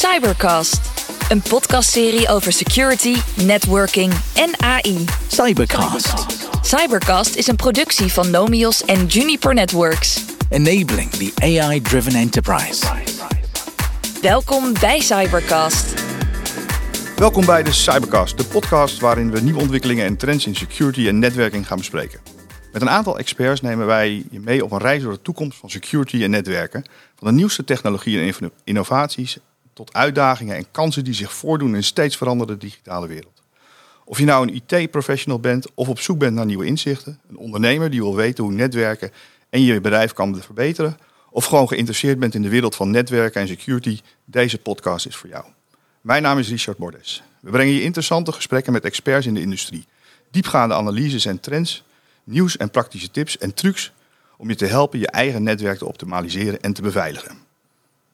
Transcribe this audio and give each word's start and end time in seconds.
Cybercast, 0.00 0.80
een 1.28 1.42
podcastserie 1.42 2.28
over 2.28 2.52
security, 2.52 3.16
networking 3.44 4.12
en 4.34 4.50
AI. 4.60 5.04
Cybercast. 5.28 6.26
Cybercast 6.62 7.34
is 7.34 7.46
een 7.46 7.56
productie 7.56 8.12
van 8.12 8.30
Nomios 8.30 8.84
en 8.84 9.06
Juniper 9.06 9.54
Networks. 9.54 10.24
Enabling 10.48 11.10
the 11.10 11.32
AI-driven 11.42 12.14
enterprise. 12.14 12.86
Welkom 14.22 14.72
bij 14.80 15.00
Cybercast. 15.00 16.04
Welkom 17.16 17.46
bij 17.46 17.62
de 17.62 17.72
Cybercast, 17.72 18.38
de 18.38 18.44
podcast 18.44 19.00
waarin 19.00 19.30
we 19.30 19.40
nieuwe 19.40 19.60
ontwikkelingen 19.60 20.04
en 20.04 20.16
trends 20.16 20.46
in 20.46 20.54
security 20.54 21.08
en 21.08 21.18
netwerking 21.18 21.66
gaan 21.66 21.78
bespreken. 21.78 22.20
Met 22.72 22.82
een 22.82 22.90
aantal 22.90 23.18
experts 23.18 23.60
nemen 23.60 23.86
wij 23.86 24.24
je 24.30 24.40
mee 24.40 24.64
op 24.64 24.72
een 24.72 24.78
reis 24.78 25.02
door 25.02 25.12
de 25.12 25.22
toekomst 25.22 25.58
van 25.58 25.70
security 25.70 26.22
en 26.22 26.30
netwerken. 26.30 26.84
Van 27.16 27.28
de 27.28 27.34
nieuwste 27.34 27.64
technologieën 27.64 28.20
en 28.20 28.34
inno- 28.38 28.54
innovaties 28.64 29.38
tot 29.80 29.94
uitdagingen 29.94 30.56
en 30.56 30.70
kansen 30.70 31.04
die 31.04 31.14
zich 31.14 31.32
voordoen 31.32 31.68
in 31.68 31.74
een 31.74 31.84
steeds 31.84 32.16
veranderende 32.16 32.60
digitale 32.66 33.06
wereld. 33.06 33.42
Of 34.04 34.18
je 34.18 34.24
nou 34.24 34.48
een 34.48 34.62
IT-professional 34.66 35.40
bent 35.40 35.66
of 35.74 35.88
op 35.88 36.00
zoek 36.00 36.18
bent 36.18 36.34
naar 36.34 36.46
nieuwe 36.46 36.66
inzichten, 36.66 37.20
een 37.28 37.36
ondernemer 37.36 37.90
die 37.90 38.00
wil 38.00 38.14
weten 38.14 38.44
hoe 38.44 38.52
netwerken 38.52 39.10
en 39.50 39.62
je 39.62 39.80
bedrijf 39.80 40.12
kan 40.12 40.42
verbeteren, 40.42 40.98
of 41.30 41.44
gewoon 41.44 41.68
geïnteresseerd 41.68 42.18
bent 42.18 42.34
in 42.34 42.42
de 42.42 42.48
wereld 42.48 42.74
van 42.74 42.90
netwerken 42.90 43.40
en 43.40 43.48
security, 43.48 44.00
deze 44.24 44.58
podcast 44.58 45.06
is 45.06 45.16
voor 45.16 45.28
jou. 45.28 45.44
Mijn 46.00 46.22
naam 46.22 46.38
is 46.38 46.48
Richard 46.48 46.78
Bordes. 46.78 47.22
We 47.40 47.50
brengen 47.50 47.74
je 47.74 47.82
interessante 47.82 48.32
gesprekken 48.32 48.72
met 48.72 48.84
experts 48.84 49.26
in 49.26 49.34
de 49.34 49.40
industrie, 49.40 49.86
diepgaande 50.30 50.74
analyses 50.74 51.24
en 51.24 51.40
trends, 51.40 51.84
nieuws 52.24 52.56
en 52.56 52.70
praktische 52.70 53.10
tips 53.10 53.38
en 53.38 53.54
trucs 53.54 53.92
om 54.36 54.48
je 54.48 54.54
te 54.54 54.66
helpen 54.66 54.98
je 54.98 55.10
eigen 55.10 55.42
netwerk 55.42 55.78
te 55.78 55.86
optimaliseren 55.86 56.60
en 56.60 56.72
te 56.72 56.82
beveiligen. 56.82 57.49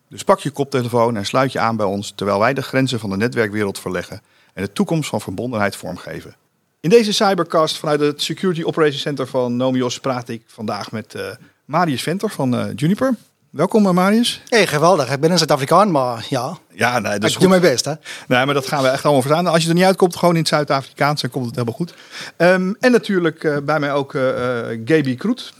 Dus 0.09 0.24
pak 0.24 0.41
je 0.41 0.51
koptelefoon 0.51 1.16
en 1.16 1.27
sluit 1.27 1.52
je 1.52 1.59
aan 1.59 1.77
bij 1.77 1.87
ons 1.87 2.12
terwijl 2.14 2.38
wij 2.38 2.55
de 2.55 2.62
grenzen 2.62 2.98
van 3.01 3.10
de 3.10 3.16
netwerkwereld 3.16 3.78
verleggen 3.78 4.20
en 4.55 4.62
de 4.64 4.72
toekomst 4.72 5.08
van 5.08 5.20
verbondenheid 5.20 5.77
vormgeven. 5.77 6.34
In 6.80 6.91
deze 6.91 7.12
cybercast 7.12 7.78
vanuit 7.78 8.00
het 8.00 8.22
Security 8.22 8.62
Operations 8.62 9.03
Center 9.03 9.27
van 9.27 9.56
Nomios 9.56 10.00
praat 10.00 10.28
ik 10.28 10.42
vandaag 10.47 10.92
met 10.92 11.14
eh, 11.14 11.22
Marius 11.64 12.03
Venter 12.03 12.30
van 12.30 12.56
eh, 12.56 12.67
Juniper. 12.75 13.14
Welkom 13.50 13.86
eh, 13.86 13.92
Marius. 13.92 14.42
Hey, 14.48 14.67
geweldig. 14.67 15.12
Ik 15.12 15.20
ben 15.20 15.30
een 15.30 15.39
Zuid-Afrikaan, 15.39 15.91
maar 15.91 16.27
ja, 16.28 16.58
Ja, 16.73 16.98
nee, 16.98 17.19
is 17.19 17.34
ik 17.34 17.41
doe 17.41 17.48
mijn 17.48 17.61
best. 17.61 17.84
Hè? 17.84 17.92
Nee, 18.28 18.45
maar 18.45 18.55
dat 18.55 18.67
gaan 18.67 18.83
we 18.83 18.89
echt 18.89 19.05
allemaal 19.05 19.23
verstaan. 19.23 19.47
Als 19.47 19.62
je 19.62 19.69
er 19.69 19.75
niet 19.75 19.84
uitkomt, 19.84 20.17
gewoon 20.17 20.34
in 20.34 20.41
het 20.41 20.48
Zuid-Afrikaans, 20.48 21.20
dan 21.20 21.30
komt 21.30 21.45
het 21.47 21.55
helemaal 21.55 21.77
goed. 21.77 21.95
Ehm, 22.36 22.73
en 22.80 22.92
natuurlijk 22.92 23.61
bij 23.64 23.80
mij 23.80 23.92
ook 23.92 24.14
eh 24.14 24.70
eh, 24.73 24.80
Gaby 24.84 25.17
Kroet. 25.17 25.55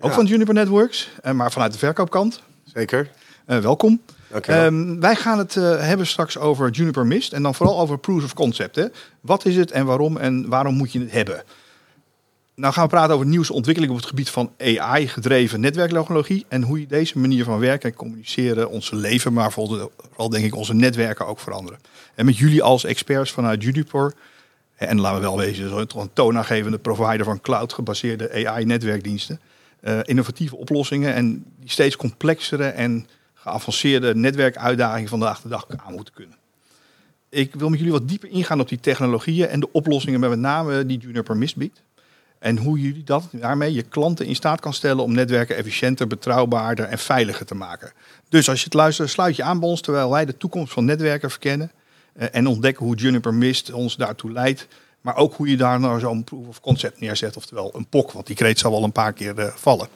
Ook 0.00 0.10
Ja. 0.10 0.16
van 0.16 0.26
Juniper 0.26 0.54
Networks, 0.54 1.10
eh, 1.22 1.32
maar 1.32 1.52
vanuit 1.52 1.72
de 1.72 1.78
verkoopkant. 1.78 2.42
Zeker. 2.74 3.10
Eh, 3.46 3.58
welkom. 3.58 4.00
Ehm, 4.42 5.00
wij 5.00 5.16
gaan 5.16 5.38
het 5.38 5.56
eh, 5.56 5.80
hebben 5.80 6.06
straks 6.06 6.38
over 6.38 6.70
Juniper 6.70 7.06
Mist 7.06 7.32
en 7.32 7.42
dan 7.42 7.54
vooral 7.54 7.80
over 7.80 7.98
proof 7.98 8.24
of 8.24 8.34
concept. 8.34 8.76
Hè? 8.76 8.86
Wat 9.20 9.44
is 9.44 9.56
het 9.56 9.70
en 9.70 9.86
waarom 9.86 10.16
en 10.16 10.48
waarom 10.48 10.74
moet 10.74 10.92
je 10.92 11.00
het 11.00 11.12
hebben? 11.12 11.42
Nou 12.54 12.72
gaan 12.72 12.82
we 12.84 12.90
praten 12.90 13.14
over 13.14 13.26
nieuwste 13.26 13.52
ontwikkelingen 13.52 13.94
op 13.94 14.00
het 14.00 14.10
gebied 14.10 14.30
van 14.30 14.52
AI-gedreven 14.58 15.60
netwerktechnologie 15.60 16.44
en 16.48 16.62
hoe 16.62 16.80
je 16.80 16.86
deze 16.86 17.18
manier 17.18 17.44
van 17.44 17.58
werken 17.58 17.90
en 17.90 17.96
communiceren 17.96 18.70
onze 18.70 18.96
leven, 18.96 19.32
maar 19.32 19.52
vooral, 19.52 20.28
denk 20.28 20.44
ik 20.44 20.54
onze 20.54 20.74
netwerken 20.74 21.26
ook 21.26 21.40
veranderen. 21.40 21.78
En 22.14 22.24
met 22.24 22.36
jullie 22.36 22.62
als 22.62 22.84
experts 22.84 23.30
vanuit 23.30 23.62
Juniper, 23.62 24.14
en 24.76 25.00
laten 25.00 25.20
we 25.20 25.26
wel 25.26 25.38
wezen, 25.38 25.88
toch 25.88 26.02
een 26.02 26.12
toonaangevende 26.12 26.78
provider 26.78 27.24
van 27.24 27.40
cloud-gebaseerde 27.40 28.46
AI-netwerkdiensten, 28.46 29.40
eh, 29.80 29.98
innovatieve 30.02 30.56
oplossingen 30.56 31.14
en 31.14 31.44
die 31.60 31.70
steeds 31.70 31.96
complexere 31.96 32.66
en 32.66 33.06
geavanceerde 33.46 34.14
netwerkuitdagingen 34.14 35.08
vandaag 35.08 35.40
de 35.40 35.48
dag 35.48 35.66
aan 35.86 35.94
moeten 35.94 36.14
kunnen. 36.14 36.36
Ik 37.28 37.54
wil 37.54 37.68
met 37.68 37.78
jullie 37.78 37.94
wat 37.94 38.08
dieper 38.08 38.28
ingaan 38.28 38.60
op 38.60 38.68
die 38.68 38.80
technologieën 38.80 39.48
en 39.48 39.60
de 39.60 39.72
oplossingen, 39.72 40.20
met 40.20 40.38
name 40.38 40.86
die 40.86 40.98
Juniper 40.98 41.36
Mist 41.36 41.56
biedt. 41.56 41.82
En 42.38 42.56
hoe 42.56 42.80
jullie 42.80 43.04
dat 43.04 43.28
daarmee 43.32 43.72
je 43.72 43.82
klanten 43.82 44.26
in 44.26 44.34
staat 44.34 44.60
kan 44.60 44.72
stellen 44.72 45.04
om 45.04 45.12
netwerken 45.12 45.56
efficiënter, 45.56 46.06
betrouwbaarder 46.06 46.84
en 46.84 46.98
veiliger 46.98 47.46
te 47.46 47.54
maken. 47.54 47.92
Dus 48.28 48.48
als 48.48 48.58
je 48.58 48.64
het 48.64 48.74
luistert, 48.74 49.10
sluit 49.10 49.36
je 49.36 49.42
aan 49.42 49.60
bij 49.60 49.68
ons 49.68 49.80
terwijl 49.80 50.10
wij 50.10 50.24
de 50.24 50.36
toekomst 50.36 50.72
van 50.72 50.84
netwerken 50.84 51.30
verkennen. 51.30 51.70
eh, 52.12 52.28
en 52.32 52.46
ontdekken 52.46 52.86
hoe 52.86 52.96
Juniper 52.96 53.34
Mist 53.34 53.72
ons 53.72 53.96
daartoe 53.96 54.32
leidt. 54.32 54.66
Maar 55.06 55.16
ook 55.16 55.34
hoe 55.34 55.48
je 55.48 55.56
daar 55.56 55.80
nou 55.80 56.00
zo'n 56.00 56.24
proof 56.24 56.46
of 56.46 56.60
concept 56.60 57.00
neerzet, 57.00 57.36
oftewel 57.36 57.72
een 57.74 57.86
POC, 57.86 58.12
want 58.12 58.26
die 58.26 58.36
kreet 58.36 58.58
zal 58.58 58.70
wel 58.70 58.82
een 58.82 58.92
paar 58.92 59.12
keer 59.12 59.38
eh, 59.38 59.46
vallen. 59.54 59.88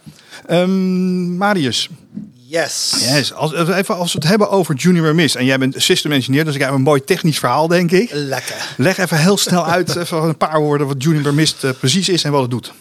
Ehm, 0.46 1.36
Marius, 1.36 1.88
Yes. 2.34 2.94
yes, 2.98 3.32
als, 3.32 3.54
even 3.54 3.96
als 3.96 4.12
we 4.12 4.18
het 4.18 4.28
hebben 4.28 4.50
over 4.50 4.74
Juniper 4.74 5.14
Mist. 5.14 5.34
En 5.34 5.44
jij 5.44 5.58
bent 5.58 5.74
system 5.76 6.12
engineer, 6.12 6.44
dus 6.44 6.54
ik 6.54 6.60
heb 6.60 6.70
een 6.72 6.82
mooi 6.82 7.04
technisch 7.04 7.38
verhaal, 7.38 7.68
denk 7.68 7.90
ik. 7.90 8.10
Lekker. 8.12 8.74
Leg 8.76 8.98
even 8.98 9.18
heel 9.18 9.36
snel 9.36 9.66
uit, 9.66 9.96
even 9.96 10.22
een 10.22 10.36
paar 10.36 10.60
woorden, 10.60 10.86
wat 10.86 11.02
Juniper 11.02 11.34
Mist 11.34 11.64
eh, 11.64 11.70
precies 11.78 12.08
is 12.08 12.24
en 12.24 12.32
wat 12.32 12.40
het 12.40 12.50
doet. 12.50 12.72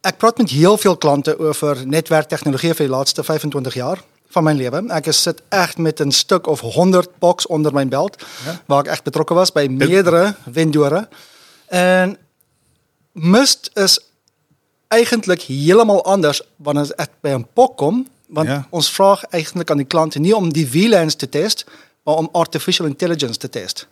Ik 0.00 0.16
praat 0.16 0.38
met 0.38 0.50
heel 0.50 0.78
veel 0.78 0.96
klanten 0.96 1.38
over 1.38 1.86
netwerktechnologie 1.86 2.74
voor 2.74 2.84
de 2.84 2.90
laatste 2.90 3.24
25 3.24 3.74
jaar 3.74 3.98
van 4.34 4.42
mijn 4.44 4.56
leven. 4.56 4.90
Ik 4.90 5.12
zit 5.12 5.42
echt 5.48 5.78
met 5.78 6.00
een 6.00 6.12
stuk 6.12 6.46
of 6.46 6.60
100 6.60 7.18
box 7.18 7.46
onder 7.46 7.72
mijn 7.72 7.88
belt, 7.88 8.24
waar 8.66 8.78
ik 8.78 8.86
echt 8.86 9.02
betrokken 9.04 9.34
was 9.36 9.52
bij 9.52 9.68
meerdere 9.68 10.34
vendoren. 10.50 11.08
En 11.66 12.16
Mist 13.12 13.70
is 13.74 13.98
eigenlijk 14.88 15.42
helemaal 15.42 16.04
anders 16.04 16.42
wanneer 16.56 16.82
het 16.82 16.94
echt 16.94 17.10
bij 17.20 17.32
een 17.32 17.46
POC 17.52 17.76
komt. 17.76 18.08
Want 18.28 18.48
Ja. 18.48 18.66
ons 18.70 18.90
vraag 18.90 19.24
eigenlijk 19.24 19.70
aan 19.70 19.76
die 19.76 19.86
klanten 19.86 20.20
niet 20.22 20.34
om 20.34 20.52
die 20.52 20.70
VLANs 20.70 21.14
te 21.14 21.28
testen, 21.28 21.66
maar 22.02 22.14
om 22.14 22.28
artificial 22.32 22.86
intelligence 22.86 23.38
te 23.38 23.48
testen. 23.48 23.86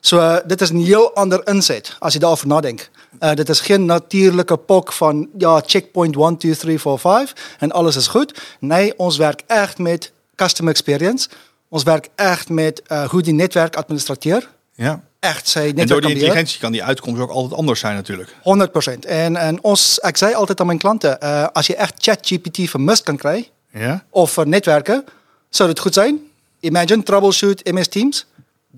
So, 0.00 0.18
eh, 0.18 0.36
dit 0.46 0.60
is 0.60 0.70
een 0.70 0.84
heel 0.84 1.14
ander 1.14 1.46
inzet 1.46 1.96
als 1.98 2.12
je 2.12 2.18
daarover 2.18 2.46
nadenkt. 2.46 2.90
Eh, 3.18 3.34
dit 3.34 3.48
is 3.48 3.60
geen 3.60 3.84
natuurlijke 3.84 4.56
pok 4.56 4.92
van 4.92 5.28
ja, 5.38 5.62
checkpoint 5.66 6.16
1, 6.16 6.36
2, 6.36 6.56
3, 6.56 6.78
4, 6.78 6.98
5 6.98 7.32
en 7.58 7.72
alles 7.72 7.96
is 7.96 8.06
goed. 8.06 8.40
Nee, 8.60 8.98
ons 8.98 9.16
werkt 9.16 9.42
echt 9.46 9.78
met 9.78 10.12
customer 10.34 10.72
experience. 10.72 11.28
Ons 11.68 11.82
werkt 11.82 12.08
echt 12.14 12.48
met 12.48 12.82
eh, 12.82 13.08
hoe 13.08 13.22
die 13.22 13.32
netwerk 13.32 13.76
administrateer. 13.76 14.48
Ja. 14.74 15.02
Echt 15.20 15.48
zij 15.48 15.62
En 15.62 15.74
door 15.74 15.78
netwerk 15.78 16.02
die 16.02 16.12
intelligentie 16.14 16.60
kan 16.60 16.72
die 16.72 16.84
uitkomst 16.84 17.20
ook 17.20 17.30
altijd 17.30 17.58
anders 17.58 17.80
zijn 17.80 17.94
natuurlijk. 17.94 18.34
100%. 18.42 19.06
En, 19.06 19.36
en 19.36 19.62
ons, 19.62 19.98
ik 19.98 20.16
zei 20.16 20.34
altijd 20.34 20.60
aan 20.60 20.66
mijn 20.66 20.78
klanten, 20.78 21.20
als 21.52 21.66
je 21.66 21.76
echt 21.76 21.94
ChatGPT 21.98 22.70
vermist 22.70 23.02
kan 23.02 23.16
krijgen, 23.16 23.46
Ja? 23.72 24.04
of 24.10 24.44
netwerken, 24.44 25.04
zou 25.48 25.68
het 25.68 25.78
goed 25.78 25.94
zijn. 25.94 26.18
Imagine, 26.60 27.02
troubleshoot, 27.02 27.64
MS 27.64 27.88
Teams. 27.88 28.26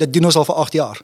Dat 0.00 0.12
doen 0.12 0.26
we 0.28 0.38
al 0.38 0.44
voor 0.44 0.54
acht 0.54 0.72
jaar. 0.72 1.00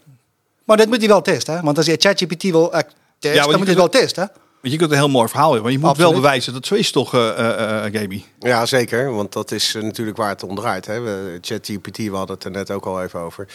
Maar 0.64 0.76
dat 0.76 0.86
moet 0.86 1.00
je 1.02 1.08
wel 1.08 1.22
testen, 1.22 1.54
hè? 1.54 1.60
want 1.60 1.76
als 1.76 1.86
je 1.86 1.96
ChatGPT 1.98 2.42
wil 2.42 2.72
eh, 2.72 2.80
testen, 3.18 3.40
want 3.40 3.50
dan 3.50 3.58
moet 3.58 3.68
je 3.68 3.72
het 3.80 3.92
wel 3.92 4.00
testen. 4.02 4.22
hè? 4.22 4.28
Want 4.60 4.72
je 4.72 4.78
kunt 4.78 4.90
een 4.90 4.96
heel 4.96 5.08
mooi 5.08 5.28
verhaal 5.28 5.44
hebben, 5.52 5.62
maar 5.62 5.72
je 5.72 5.78
moet 5.78 5.88
Absoluut. 5.88 6.12
wel 6.12 6.20
bewijzen 6.20 6.52
dat 6.52 6.60
het 6.60 6.72
zo 6.72 6.74
is 6.80 6.90
toch, 6.92 7.14
eh 7.14 7.28
eh, 7.38 7.86
eh, 7.86 7.92
Gaby? 7.94 8.22
Ja, 8.38 8.66
zeker. 8.66 9.12
Want 9.14 9.32
dat 9.32 9.50
is 9.50 9.72
natuurlijk 9.80 10.16
waar 10.16 10.28
het 10.28 10.42
om 10.42 10.54
draait. 10.54 10.86
Hè. 10.86 11.00
We- 11.00 11.38
ChatGPT, 11.40 11.96
we 11.96 12.16
hadden 12.16 12.34
het 12.36 12.44
er 12.44 12.50
net 12.50 12.70
ook 12.70 12.86
al 12.86 13.02
even 13.02 13.20
over. 13.20 13.48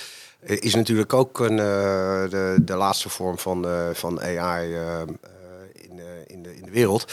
Is 0.45 0.75
natuurlijk 0.75 1.13
ook 1.13 1.39
een, 1.39 1.59
eh, 1.59 1.65
de, 2.29 2.55
de 2.61 2.75
laatste 2.75 3.09
vorm 3.09 3.37
van, 3.37 3.65
eh, 3.65 3.71
van 3.93 4.21
AI 4.21 4.65
in, 4.65 4.79
eh, 5.99 6.03
in, 6.27 6.43
de, 6.43 6.55
in 6.55 6.63
de 6.65 6.71
wereld. 6.71 7.05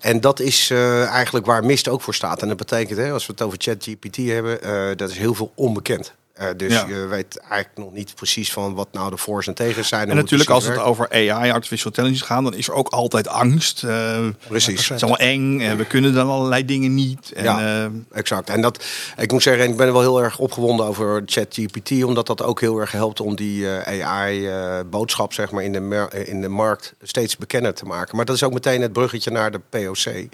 En 0.00 0.20
dat 0.20 0.40
is 0.40 0.70
eh, 0.70 1.04
eigenlijk 1.06 1.46
waar 1.46 1.64
Mist 1.64 1.88
ook 1.88 2.02
voor 2.02 2.14
staat. 2.14 2.42
En 2.42 2.48
dat 2.48 2.56
betekent, 2.56 2.98
hè, 2.98 3.12
als 3.12 3.26
we 3.26 3.32
het 3.32 3.42
over 3.42 3.58
ChatGPT 3.60 4.16
hebben, 4.16 4.62
eh 4.62 4.96
dat 4.96 5.10
is 5.10 5.18
heel 5.18 5.34
veel 5.34 5.52
onbekend. 5.54 6.12
Eh, 6.36 6.48
dus 6.56 6.72
Ja. 6.72 6.86
je 6.88 6.94
weet 7.06 7.38
eigenlijk 7.38 7.70
nog 7.76 7.92
niet 7.92 8.14
precies 8.14 8.52
van 8.52 8.74
wat 8.74 8.88
nou 8.92 9.10
de 9.10 9.16
voor's 9.16 9.46
en 9.46 9.54
tegens 9.54 9.88
zijn. 9.88 10.10
En 10.10 10.16
natuurlijk 10.16 10.50
als 10.50 10.64
het 10.66 10.78
over 10.78 11.08
AI, 11.10 11.50
artificial 11.50 11.86
intelligence 11.90 12.24
gaat, 12.24 12.42
dan 12.42 12.54
is 12.54 12.68
er 12.68 12.74
ook 12.74 12.88
altijd 12.88 13.28
angst. 13.28 13.84
Eh, 13.84 14.18
Precies. 14.48 14.88
Het 14.88 14.96
is 14.96 15.02
allemaal 15.02 15.26
eng 15.28 15.60
en 15.60 15.76
we 15.76 15.84
kunnen 15.84 16.14
dan 16.14 16.28
allerlei 16.28 16.64
dingen 16.64 16.94
niet. 16.94 17.32
En, 17.32 17.44
Ja. 17.44 17.84
eh, 17.84 17.90
Exact. 18.18 18.50
En 18.50 18.60
dat, 18.60 18.84
ik 19.16 19.32
moet 19.32 19.42
zeggen, 19.42 19.68
ik 19.68 19.76
ben 19.76 19.92
wel 19.92 20.00
heel 20.00 20.22
erg 20.22 20.38
opgewonden 20.38 20.86
over 20.86 21.22
ChatGPT, 21.26 22.04
omdat 22.04 22.26
dat 22.26 22.42
ook 22.42 22.60
heel 22.60 22.78
erg 22.78 22.92
helpt 22.92 23.20
om 23.20 23.36
die 23.36 23.68
AI-boodschap 24.04 25.32
zeg 25.32 25.50
maar, 25.50 25.62
in, 25.62 25.72
de 25.72 26.08
in 26.26 26.40
de 26.40 26.48
markt 26.48 26.94
steeds 27.02 27.36
bekender 27.36 27.74
te 27.74 27.84
maken. 27.84 28.16
Maar 28.16 28.24
dat 28.24 28.34
is 28.36 28.42
ook 28.42 28.52
meteen 28.52 28.82
het 28.82 28.92
bruggetje 28.92 29.30
naar 29.30 29.50
de 29.50 29.60
POC, 29.68 30.28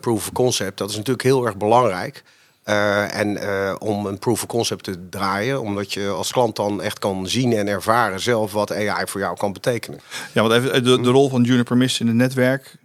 Proof 0.00 0.26
of 0.26 0.32
Concept. 0.32 0.78
Dat 0.78 0.90
is 0.90 0.96
natuurlijk 0.96 1.24
heel 1.24 1.46
erg 1.46 1.56
belangrijk. 1.56 2.22
Eh, 2.70 3.14
en 3.18 3.36
eh, 3.36 3.74
om 3.78 4.06
een 4.06 4.18
proof 4.18 4.42
of 4.42 4.48
concept 4.48 4.84
te 4.84 5.08
draaien, 5.08 5.60
omdat 5.60 5.92
je 5.92 6.08
als 6.08 6.32
klant 6.32 6.56
dan 6.56 6.82
echt 6.82 6.98
kan 6.98 7.28
zien 7.28 7.52
en 7.52 7.68
ervaren 7.68 8.20
zelf 8.20 8.52
wat 8.52 8.72
AI 8.72 9.06
voor 9.06 9.20
jou 9.20 9.36
kan 9.36 9.52
betekenen. 9.52 10.00
ja, 10.32 10.42
want 10.42 10.54
even 10.54 10.72
eh, 10.72 10.82
de, 10.84 11.00
de 11.00 11.10
rol 11.10 11.28
van 11.28 11.42
Juniper 11.42 11.76
Mist 11.76 12.00
in 12.00 12.06
het 12.06 12.16
netwerk. 12.16 12.76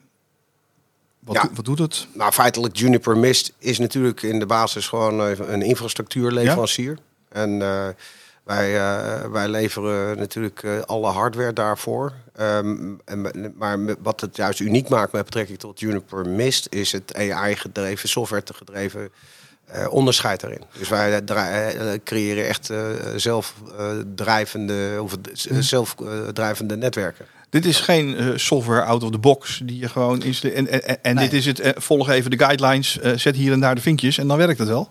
Wat, 1.19 1.35
Ja. 1.35 1.41
doet- 1.41 1.55
wat 1.55 1.65
doet 1.65 1.79
het? 1.79 2.07
Nou, 2.13 2.31
feitelijk 2.31 2.75
Juniper 2.75 3.17
Mist 3.17 3.53
is 3.57 3.79
natuurlijk 3.79 4.21
in 4.21 4.39
de 4.39 4.45
basis 4.45 4.87
gewoon 4.87 5.19
een 5.19 5.61
infrastructuurleverancier. 5.61 6.97
En 7.29 7.61
eh, 7.61 7.87
wij, 8.43 8.71
wij 9.31 9.47
leveren 9.47 10.17
natuurlijk 10.17 10.63
alle 10.85 11.07
hardware 11.11 11.53
daarvoor. 11.53 12.13
Ehm, 12.35 12.93
en, 13.05 13.53
maar 13.57 13.79
wat 14.01 14.21
het 14.21 14.35
juist 14.35 14.59
uniek 14.59 14.89
maakt 14.89 15.11
met 15.11 15.25
betrekking 15.25 15.59
tot 15.59 15.79
Juniper 15.79 16.27
Mist... 16.27 16.67
is 16.69 16.91
het 16.91 17.15
AI-gedreven, 17.15 18.09
software-gedreven 18.09 19.11
eh, 19.65 19.87
onderscheid 19.93 20.39
daarin. 20.41 20.61
Dus 20.77 20.89
wij 20.89 21.21
dra- 21.21 21.51
eh, 21.69 21.99
creëren 22.03 22.47
echt 22.47 22.69
eh, 22.69 22.77
zelfdrijvende 23.15 24.97
of 25.01 25.13
eh, 25.13 25.57
zelfdrijvende 25.59 26.77
netwerken. 26.77 27.25
Dit 27.49 27.65
is 27.65 27.79
geen 27.79 28.17
eh, 28.17 28.27
software 28.35 28.81
out 28.83 29.03
of 29.03 29.11
the 29.11 29.17
box 29.17 29.61
die 29.63 29.79
je 29.79 29.89
gewoon 29.89 30.21
installeert. 30.23 30.67
En, 30.69 30.83
en, 30.83 31.03
en- 31.03 31.15
dit 31.15 31.33
is 31.33 31.45
het, 31.45 31.59
eh, 31.59 31.71
volg 31.75 32.09
even 32.09 32.31
de 32.31 32.37
guidelines, 32.37 32.99
eh, 32.99 33.11
zet 33.15 33.35
hier 33.35 33.51
en 33.51 33.59
daar 33.59 33.75
de 33.75 33.81
vinkjes 33.81 34.17
en 34.17 34.27
dan 34.27 34.37
werkt 34.37 34.59
het 34.59 34.67
wel. 34.67 34.89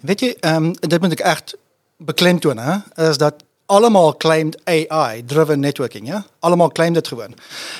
Weet 0.00 0.20
je, 0.20 0.36
ehm 0.40 0.72
dit 0.80 1.00
moet 1.00 1.12
ik 1.12 1.20
echt 1.20 1.56
beklemtonen, 1.96 2.84
hè, 2.94 3.08
is 3.10 3.16
dat 3.18 3.34
allemaal 3.66 4.16
claimt 4.16 4.56
AI-driven 4.64 5.60
networking. 5.60 6.06
Ja? 6.06 6.26
Allemaal 6.38 6.72
claimt 6.72 6.96
het 6.96 7.08
gewoon. 7.08 7.34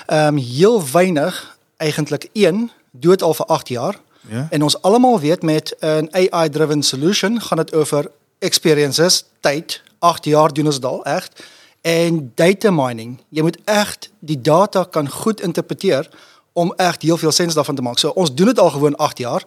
Ehm 0.06 0.36
heel 0.36 0.90
weinig, 0.92 1.56
eigenlijk 1.76 2.28
één, 2.32 2.70
doet 2.90 3.10
het 3.10 3.22
al 3.22 3.34
voor 3.34 3.46
acht 3.46 3.68
jaar. 3.68 3.94
Ja. 4.28 4.46
En 4.50 4.62
ons 4.62 4.82
allemaal 4.82 5.20
weet 5.20 5.42
met 5.42 5.76
een 5.78 6.14
AI-driven 6.14 6.82
solution 6.82 7.40
gaat 7.40 7.58
het 7.58 7.74
over 7.74 8.10
experiences, 8.38 9.24
tijd. 9.40 9.82
Acht 9.98 10.24
jaar 10.24 10.52
doen 10.52 10.66
ons 10.66 10.74
het 10.74 10.84
al, 10.84 11.04
echt. 11.04 11.42
En 11.80 12.32
data 12.34 12.70
mining. 12.70 13.20
Je 13.28 13.42
moet 13.42 13.58
echt 13.64 14.10
die 14.18 14.40
data 14.40 14.86
kan 14.90 15.08
goed 15.08 15.40
interpreteren 15.40 16.06
om 16.52 16.72
echt 16.76 17.02
heel 17.02 17.16
veel 17.16 17.32
sens 17.32 17.54
daarvan 17.54 17.74
te 17.74 17.82
maken. 17.82 18.00
So, 18.00 18.08
ons 18.08 18.34
doen 18.34 18.46
het 18.46 18.58
al 18.58 18.70
gewoon 18.70 18.96
acht 18.96 19.18
jaar. 19.18 19.42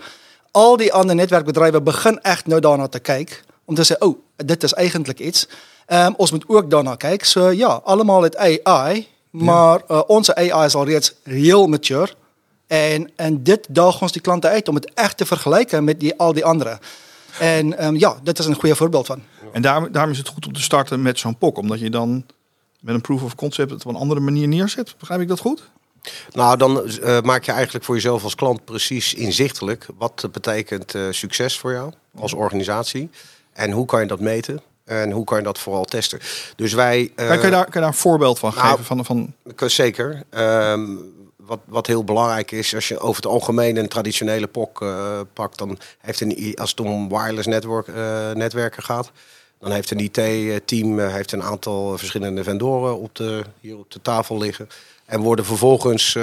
Al 0.51 0.77
die 0.77 0.93
andere 0.93 1.15
netwerkbedrijven 1.15 1.83
beginnen 1.83 2.21
echt 2.21 2.47
nou 2.47 2.61
daarna 2.61 2.87
te 2.87 2.99
kijken. 2.99 3.37
Om 3.65 3.75
te 3.75 3.83
zeggen, 3.83 4.07
oh, 4.07 4.17
dit 4.35 4.63
is 4.63 4.73
eigenlijk 4.73 5.19
iets. 5.19 5.47
Ehm, 5.85 6.13
ons 6.17 6.31
moet 6.31 6.43
ook 6.47 6.69
daarna 6.69 6.95
kijken. 6.95 7.27
So, 7.27 7.49
ja, 7.49 7.81
allemaal 7.83 8.21
het 8.21 8.37
AI. 8.37 9.07
Maar 9.29 9.81
eh, 9.87 10.01
onze 10.07 10.35
AI 10.35 10.65
is 10.65 10.75
al 10.75 10.85
reeds 10.85 11.13
heel 11.23 11.67
mature. 11.67 12.09
En, 12.67 13.11
en 13.15 13.43
dit 13.43 13.67
daagt 13.69 14.01
ons 14.01 14.11
die 14.11 14.21
klanten 14.21 14.49
uit 14.49 14.67
om 14.67 14.75
het 14.75 14.93
echt 14.93 15.17
te 15.17 15.25
vergelijken 15.25 15.83
met 15.83 15.99
die, 15.99 16.17
al 16.17 16.33
die 16.33 16.45
anderen. 16.45 16.79
En 17.39 17.77
ehm, 17.77 17.95
ja, 17.95 18.17
dit 18.23 18.39
is 18.39 18.45
een 18.45 18.55
goede 18.55 18.75
voorbeeld 18.75 19.05
van. 19.05 19.21
En 19.51 19.61
daarom, 19.61 19.91
daarom 19.91 20.11
is 20.11 20.17
het 20.17 20.27
goed 20.27 20.47
om 20.47 20.53
te 20.53 20.61
starten 20.61 21.01
met 21.01 21.19
zo'n 21.19 21.37
POC. 21.37 21.57
Omdat 21.57 21.79
je 21.79 21.89
dan 21.89 22.25
met 22.79 22.95
een 22.95 23.01
proof 23.01 23.23
of 23.23 23.35
concept 23.35 23.71
het 23.71 23.85
op 23.85 23.93
een 23.93 23.99
andere 23.99 24.19
manier 24.19 24.47
neerzet. 24.47 24.95
Begrijp 24.99 25.21
ik 25.21 25.27
dat 25.27 25.39
goed? 25.39 25.69
Nou, 26.31 26.57
dan 26.57 26.89
eh, 26.89 27.21
maak 27.21 27.43
je 27.43 27.51
eigenlijk 27.51 27.85
voor 27.85 27.95
jezelf 27.95 28.23
als 28.23 28.35
klant 28.35 28.65
precies 28.65 29.13
inzichtelijk 29.13 29.87
wat 29.97 30.29
betekent 30.31 30.95
eh, 30.95 31.01
succes 31.09 31.57
voor 31.57 31.71
jou 31.71 31.91
als 32.19 32.33
organisatie. 32.33 33.09
En 33.53 33.71
hoe 33.71 33.85
kan 33.85 34.01
je 34.01 34.07
dat 34.07 34.19
meten? 34.19 34.61
En 34.85 35.11
hoe 35.11 35.23
kan 35.23 35.37
je 35.37 35.43
dat 35.43 35.59
vooral 35.59 35.85
testen? 35.85 36.19
Dus 36.55 36.73
wij. 36.73 37.11
eh, 37.15 37.27
kan, 37.27 37.41
je 37.41 37.49
daar, 37.49 37.63
kan 37.63 37.73
je 37.73 37.79
daar 37.79 37.87
een 37.87 37.93
voorbeeld 37.93 38.39
van 38.39 38.53
nou, 38.55 38.67
geven? 38.67 38.85
Van, 38.85 39.05
van, 39.05 39.33
Zeker. 39.69 40.23
Ehm, 40.29 40.95
wat, 41.47 41.59
wat 41.65 41.87
heel 41.87 42.03
belangrijk 42.03 42.51
is, 42.51 42.75
als 42.75 42.87
je 42.87 42.99
over 42.99 43.15
het 43.15 43.31
algemeen 43.31 43.77
een 43.77 43.87
traditionele 43.87 44.47
POC 44.47 44.81
eh, 44.81 45.19
pakt, 45.33 45.57
dan 45.57 45.77
heeft 45.99 46.21
een, 46.21 46.55
als 46.55 46.69
het 46.69 46.79
om 46.79 47.09
wireless 47.09 47.47
network, 47.47 47.87
eh, 47.87 48.31
netwerken 48.31 48.83
gaat, 48.83 49.11
dan 49.59 49.71
heeft 49.71 49.91
een 49.91 49.99
IT-team 49.99 50.99
eh, 50.99 51.13
heeft 51.13 51.31
een 51.31 51.43
aantal 51.43 51.97
verschillende 51.97 52.43
vendoren 52.43 52.97
op 52.99 53.15
de, 53.15 53.43
hier 53.59 53.77
op 53.77 53.91
de 53.91 54.01
tafel 54.01 54.37
liggen. 54.37 54.67
En 55.05 55.21
worden 55.21 55.45
vervolgens, 55.45 56.13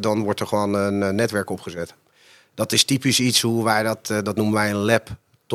dan 0.00 0.22
wordt 0.22 0.40
er 0.40 0.46
gewoon 0.46 0.74
een 0.74 1.14
netwerk 1.14 1.50
opgezet. 1.50 1.94
Dat 2.54 2.72
is 2.72 2.84
typisch 2.84 3.20
iets 3.20 3.40
hoe 3.40 3.64
wij 3.64 3.82
dat, 3.82 4.06
dat 4.06 4.36
noemen 4.36 4.54
wij 4.54 4.70
een 4.70 4.76
lab 4.76 5.08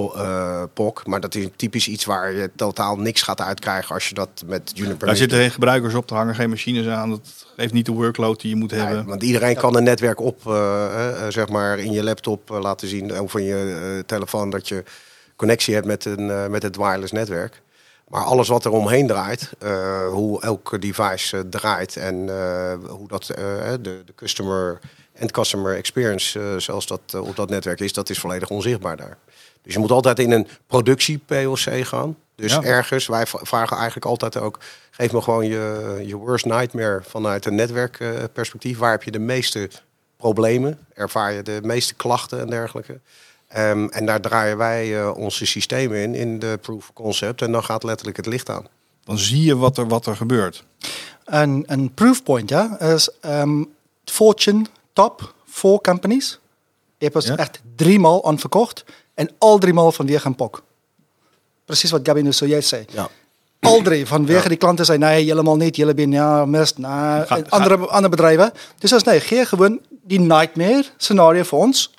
eh, 0.08 0.64
POC. 0.74 1.08
Maar 1.08 1.20
dat 1.20 1.36
is 1.36 1.48
typisch 1.56 1.88
iets 1.88 2.06
waar 2.06 2.32
je 2.32 2.50
totaal 2.56 2.96
niks 2.96 3.22
gaat 3.22 3.42
uitkrijgen 3.42 3.96
als 3.96 4.10
je 4.10 4.16
dat 4.16 4.44
met 4.46 4.72
Juniper 4.74 5.08
daar 5.08 5.16
zitten 5.16 5.38
geen 5.38 5.52
gebruikers 5.52 5.94
op 5.94 6.08
te 6.08 6.14
hangen, 6.14 6.36
geen 6.36 6.50
machines 6.50 6.88
aan. 6.88 7.10
Dat 7.10 7.46
geeft 7.56 7.74
niet 7.74 7.86
de 7.86 7.92
workload 7.92 8.42
die 8.42 8.50
je 8.50 8.56
moet 8.56 8.72
hebben. 8.72 9.06
want 9.06 9.24
iedereen 9.24 9.56
kan 9.56 9.76
een 9.76 9.84
netwerk 9.84 10.20
op, 10.20 10.48
eh, 10.48 11.16
eh, 11.26 11.32
zeg 11.32 11.50
maar, 11.50 11.80
in 11.80 11.92
je 11.92 12.04
laptop 12.04 12.50
laten 12.50 12.88
zien 12.88 13.20
of 13.22 13.36
in 13.36 13.44
je 13.44 14.04
telefoon 14.06 14.50
dat 14.50 14.68
je 14.68 14.84
connectie 15.36 15.74
hebt 15.74 15.86
met, 15.86 16.06
een, 16.06 16.52
met 16.52 16.64
het 16.64 16.76
wireless 16.76 17.12
netwerk. 17.12 17.62
Maar 18.08 18.24
alles 18.24 18.48
wat 18.48 18.66
er 18.66 18.72
omheen 18.72 19.08
draait, 19.08 19.52
hoe 20.12 20.42
elke 20.42 20.80
device 20.80 21.50
draait 21.50 21.96
en 21.96 22.16
hoe 22.88 23.08
dat 23.08 23.26
de, 23.26 23.80
de 23.82 24.14
customer 24.16 24.80
en 25.14 25.32
customer 25.32 25.76
experience, 25.76 26.56
zoals 26.58 26.88
dat 26.88 27.02
op 27.14 27.36
dat 27.36 27.50
netwerk 27.50 27.80
is, 27.80 27.94
dat 27.94 28.10
is 28.10 28.20
volledig 28.20 28.50
onzichtbaar 28.50 28.98
daar. 28.98 29.18
Dus 29.70 29.78
je 29.78 29.84
moet 29.84 29.92
altijd 29.98 30.20
in 30.20 30.32
een 30.32 30.48
productie-POC 30.68 31.60
gaan. 31.88 32.16
Dus 32.36 32.54
Ja. 32.54 32.64
ergens, 32.64 33.08
wij 33.08 33.26
vragen 33.28 33.78
eigenlijk 33.78 34.06
altijd 34.06 34.38
ook, 34.38 34.60
geef 34.92 35.12
me 35.12 35.22
gewoon 35.22 35.46
je, 35.48 35.96
je 36.06 36.16
worst 36.16 36.46
nightmare 36.46 37.02
vanuit 37.08 37.46
een 37.46 37.56
netwerkperspectief. 37.56 38.78
Waar 38.78 38.92
heb 38.92 39.04
je 39.04 39.12
de 39.12 39.20
meeste 39.20 39.70
problemen? 40.18 40.80
Ervaar 40.94 41.34
je 41.34 41.42
de 41.42 41.60
meeste 41.64 41.94
klachten 41.94 42.40
en 42.40 42.48
dergelijke? 42.50 43.00
Ehm, 43.48 43.88
en 43.88 44.06
daar 44.06 44.22
draaien 44.22 44.58
wij 44.58 45.00
eh, 45.02 45.18
onze 45.18 45.46
systemen 45.46 45.98
in, 45.98 46.16
in 46.16 46.40
de 46.40 46.58
proof 46.62 46.78
of 46.78 46.94
concept. 46.94 47.42
En 47.42 47.52
dan 47.52 47.64
gaat 47.64 47.84
letterlijk 47.84 48.18
het 48.18 48.26
licht 48.26 48.50
aan. 48.50 48.68
Dan 49.04 49.18
zie 49.18 49.44
je 49.44 49.58
wat 49.58 49.78
er, 49.78 49.88
wat 49.88 50.06
er 50.06 50.16
gebeurt. 50.16 50.64
Een, 51.26 51.64
een 51.68 51.94
proof 51.94 52.24
point 52.24 52.50
ja, 52.50 52.80
is 52.80 53.10
ehm, 53.22 53.64
Fortune 54.06 54.66
top 54.94 55.34
four 55.50 55.82
companies. 55.82 56.40
Je 56.98 57.10
hebt 57.14 57.26
Ja. 57.26 57.36
echt 57.38 57.62
driemaal 57.76 58.26
aan 58.26 58.40
verkocht. 58.40 58.84
En 59.20 59.30
al 59.38 59.58
driemaal 59.58 59.92
vanwege 59.92 60.28
een 60.28 60.36
POC. 60.36 60.62
Precies 61.66 61.92
wat 61.92 62.02
Gabby 62.04 62.22
nu 62.22 62.34
zojuist 62.34 62.68
zei. 62.70 62.86
Ja. 62.92 63.10
Al 63.60 63.82
drie 63.82 64.06
vanwege 64.08 64.42
Ja. 64.44 64.48
die 64.48 64.58
klanten 64.58 64.86
zijn 64.86 65.00
nee, 65.00 65.24
helemaal 65.26 65.56
niet. 65.56 65.76
Jullie 65.76 65.94
zijn 65.98 66.12
ja, 66.12 66.46
mist. 66.46 66.76
Ga- 66.82 67.42
andere, 67.50 67.78
andere 67.78 68.10
bedrijven. 68.10 68.52
Dus 68.78 68.92
is 68.92 69.04
nee, 69.04 69.20
geef 69.20 69.48
gewoon 69.50 69.80
die 70.04 70.20
nightmare 70.20 70.86
scenario 70.98 71.44
voor 71.44 71.60
ons. 71.60 71.94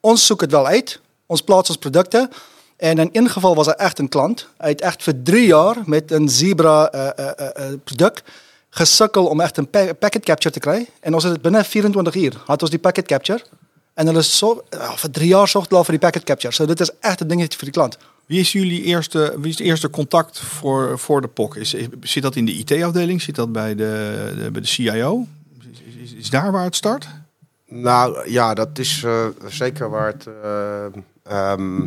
Ons 0.00 0.26
zoekt 0.26 0.40
het 0.40 0.50
wel 0.50 0.66
uit. 0.66 1.00
Ons 1.26 1.42
plaatst 1.42 1.68
ons 1.68 1.78
producten. 1.78 2.30
En 2.76 2.98
in 2.98 3.12
één 3.12 3.30
geval 3.30 3.54
was 3.54 3.66
er 3.66 3.74
echt 3.74 3.98
een 3.98 4.08
klant. 4.08 4.46
Hij 4.56 4.68
heeft 4.68 4.80
echt 4.80 5.02
voor 5.02 5.12
drie 5.22 5.46
jaar 5.46 5.76
met 5.84 6.10
een 6.10 6.28
Zebra 6.28 6.90
eh, 6.90 7.08
eh, 7.16 7.48
eh, 7.54 7.78
product 7.84 8.22
gesukkel 8.70 9.26
om 9.26 9.40
echt 9.40 9.56
een 9.56 9.70
pa- 9.70 9.94
packet 9.94 10.24
capture 10.24 10.54
te 10.54 10.60
krijgen. 10.60 10.86
En 11.00 11.14
ons 11.14 11.24
het 11.24 11.42
binnen 11.42 11.64
24 11.64 12.14
uur 12.14 12.42
had 12.46 12.60
ons 12.62 12.70
die 12.70 12.78
packet 12.80 13.06
capture. 13.06 13.42
En 13.98 14.04
dan 14.04 14.16
is 14.16 14.38
zo, 14.38 14.62
voor 14.70 15.10
drie 15.10 15.28
jaar 15.28 15.48
zocht 15.48 15.72
al 15.72 15.84
voor 15.84 15.92
die 15.92 16.02
packet 16.02 16.24
capture. 16.24 16.54
So, 16.54 16.66
dit 16.66 16.80
is 16.80 16.90
echt 17.00 17.20
een 17.20 17.28
dingetje 17.28 17.54
voor 17.58 17.64
die 17.64 17.72
klant. 17.72 17.98
Wie 18.26 18.40
is 18.40 18.52
jullie 18.52 18.82
eerste, 18.82 19.34
wie 19.38 19.50
is 19.50 19.58
het 19.58 19.66
eerste 19.66 19.90
contact 19.90 20.38
voor, 20.38 20.98
voor 20.98 21.20
de 21.20 21.28
POC? 21.28 21.56
Is, 21.56 21.74
is- 21.74 21.86
zit 22.00 22.22
dat 22.22 22.36
in 22.36 22.44
de 22.44 22.52
IT-afdeling? 22.52 23.22
Zit 23.22 23.34
dat 23.34 23.52
bij 23.52 23.74
de, 23.74 24.32
de, 24.38 24.50
bij 24.50 24.60
de 24.60 24.66
CIO? 24.66 25.26
Is, 25.72 25.94
is, 26.02 26.12
is 26.14 26.30
daar 26.30 26.52
waar 26.52 26.64
het 26.64 26.76
start? 26.76 27.08
Nou 27.66 28.30
ja, 28.30 28.54
dat 28.54 28.78
is 28.78 29.02
eh, 29.04 29.26
zeker 29.46 29.90
waar 29.90 30.06
het, 30.06 30.26
eh, 30.42 30.84
ehm, 31.22 31.82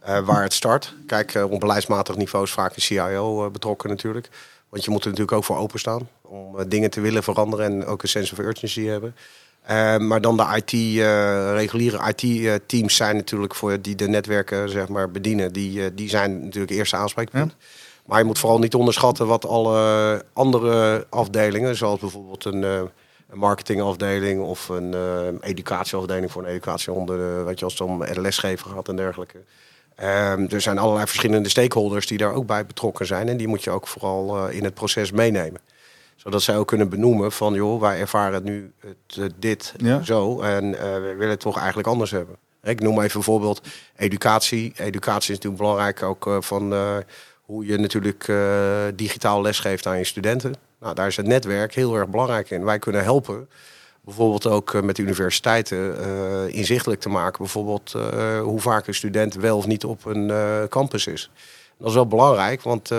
eh, 0.00 0.26
waar 0.26 0.42
het 0.42 0.52
start. 0.52 0.94
Kijk, 1.06 1.34
op 1.50 1.60
beleidsmatig 1.60 2.16
niveau 2.16 2.44
is 2.44 2.50
vaak 2.50 2.76
een 2.76 2.82
CIO 2.82 3.50
betrokken 3.50 3.88
natuurlijk. 3.88 4.28
Want 4.68 4.84
je 4.84 4.90
moet 4.90 5.02
er 5.04 5.10
natuurlijk 5.10 5.36
ook 5.36 5.44
voor 5.44 5.56
openstaan 5.56 6.08
om 6.22 6.68
dingen 6.68 6.90
te 6.90 7.00
willen 7.00 7.22
veranderen 7.22 7.66
en 7.66 7.86
ook 7.86 8.02
een 8.02 8.08
sense 8.08 8.32
of 8.32 8.38
urgency 8.38 8.84
hebben. 8.84 9.14
Eh, 9.62 9.96
maar 9.96 10.20
dan 10.20 10.36
de 10.36 10.46
IT, 10.56 10.72
eh, 10.72 11.52
reguliere 11.52 12.14
IT-teams 12.14 12.96
zijn 12.96 13.16
natuurlijk 13.16 13.54
voor 13.54 13.80
die 13.80 13.94
de 13.94 14.08
netwerken 14.08 14.68
zeg 14.68 14.88
maar, 14.88 15.10
bedienen. 15.10 15.52
Die, 15.52 15.84
eh, 15.84 15.90
die 15.94 16.08
zijn 16.08 16.32
natuurlijk 16.32 16.70
het 16.70 16.78
eerste 16.78 16.96
aanspreekpunt. 16.96 17.54
Maar 18.06 18.18
je 18.18 18.24
moet 18.24 18.38
vooral 18.38 18.58
niet 18.58 18.74
onderschatten 18.74 19.26
wat 19.26 19.46
alle 19.46 20.24
andere 20.32 21.06
afdelingen, 21.10 21.76
zoals 21.76 22.00
bijvoorbeeld 22.00 22.44
een, 22.44 22.64
eh, 22.64 22.80
een 23.30 23.38
marketingafdeling 23.38 24.42
of 24.42 24.68
een 24.68 24.94
eh, 24.94 25.48
educatieafdeling 25.48 26.32
voor 26.32 26.42
een 26.42 26.48
educatie 26.48 26.92
onder, 26.92 27.16
de, 27.16 27.42
weet 27.46 27.58
je, 27.58 27.64
als 27.64 27.78
het 27.78 27.88
om 27.88 28.04
lesgeven 28.04 28.70
gaat 28.70 28.88
en 28.88 28.96
dergelijke. 28.96 29.38
Ehm, 29.94 30.46
er 30.50 30.60
zijn 30.60 30.78
allerlei 30.78 31.06
verschillende 31.06 31.48
stakeholders 31.48 32.06
die 32.06 32.18
daar 32.18 32.34
ook 32.34 32.46
bij 32.46 32.66
betrokken 32.66 33.06
zijn 33.06 33.28
en 33.28 33.36
die 33.36 33.48
moet 33.48 33.64
je 33.64 33.70
ook 33.70 33.86
vooral 33.86 34.48
eh, 34.48 34.56
in 34.56 34.64
het 34.64 34.74
proces 34.74 35.10
meenemen. 35.10 35.60
Zodat 36.22 36.42
zij 36.42 36.56
ook 36.56 36.66
kunnen 36.66 36.88
benoemen 36.88 37.32
van, 37.32 37.54
joh, 37.54 37.80
wij 37.80 38.00
ervaren 38.00 38.44
nu 38.44 38.72
het, 38.80 39.18
eh, 39.18 39.24
dit 39.38 39.74
Ja. 39.76 40.02
zo 40.02 40.40
en 40.40 40.78
eh, 40.78 40.94
we 40.94 41.14
willen 41.16 41.28
het 41.28 41.40
toch 41.40 41.56
eigenlijk 41.58 41.88
anders 41.88 42.10
hebben. 42.10 42.36
Ik 42.62 42.80
noem 42.80 43.00
even 43.00 43.12
bijvoorbeeld 43.12 43.60
educatie. 43.96 44.72
Educatie 44.76 45.30
is 45.30 45.36
natuurlijk 45.36 45.62
belangrijk 45.62 46.02
ook 46.02 46.26
eh, 46.26 46.36
van 46.40 46.74
hoe 47.42 47.66
je 47.66 47.78
natuurlijk 47.78 48.32
digitaal 48.96 49.42
lesgeeft 49.42 49.86
aan 49.86 49.98
je 49.98 50.04
studenten. 50.04 50.54
Nou, 50.80 50.94
daar 50.94 51.06
is 51.06 51.16
het 51.16 51.26
netwerk 51.26 51.74
heel 51.74 51.96
erg 51.96 52.08
belangrijk 52.08 52.50
in. 52.50 52.64
Wij 52.64 52.78
kunnen 52.78 53.02
helpen, 53.02 53.48
bijvoorbeeld 54.00 54.46
ook 54.46 54.82
met 54.82 54.98
universiteiten, 54.98 55.96
inzichtelijk 56.52 57.00
te 57.00 57.08
maken. 57.08 57.38
Bijvoorbeeld 57.38 57.92
hoe 58.42 58.60
vaak 58.60 58.86
een 58.86 58.94
student 58.94 59.34
wel 59.34 59.56
of 59.56 59.66
niet 59.66 59.84
op 59.84 60.04
een 60.04 60.32
campus 60.68 61.06
is. 61.06 61.30
Dat 61.82 61.90
is 61.90 61.96
wel 61.96 62.06
belangrijk, 62.06 62.62
want... 62.62 62.90
eh, 62.90 62.98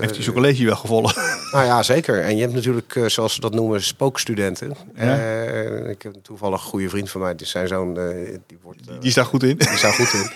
Heeft 0.00 0.14
hij 0.14 0.22
zijn 0.22 0.34
college 0.34 0.64
wel 0.64 0.76
gevolgd? 0.76 1.16
nou 1.52 1.64
ja, 1.64 1.82
zeker. 1.82 2.20
En 2.22 2.34
je 2.36 2.42
hebt 2.42 2.54
natuurlijk, 2.54 2.96
eh, 2.96 3.04
zoals 3.06 3.34
ze 3.34 3.40
dat 3.40 3.54
noemen, 3.54 3.82
spookstudenten. 3.82 4.74
Ja. 4.96 5.18
Eh, 5.18 5.88
ik 5.90 6.02
heb 6.02 6.14
toevallig 6.22 6.62
een 6.62 6.68
goede 6.68 6.88
vriend 6.88 7.10
van 7.10 7.20
mij, 7.20 7.34
dus 7.34 7.50
zijn 7.50 7.68
zoon, 7.68 7.98
eh, 7.98 8.04
die 8.46 8.58
wordt... 8.62 8.78
Die 8.86 8.96
is 9.00 9.14
daar 9.14 9.24
goed 9.24 9.42
in. 9.42 9.56
die 9.56 9.76
staat 9.76 9.94
goed 9.94 10.12
in. 10.12 10.30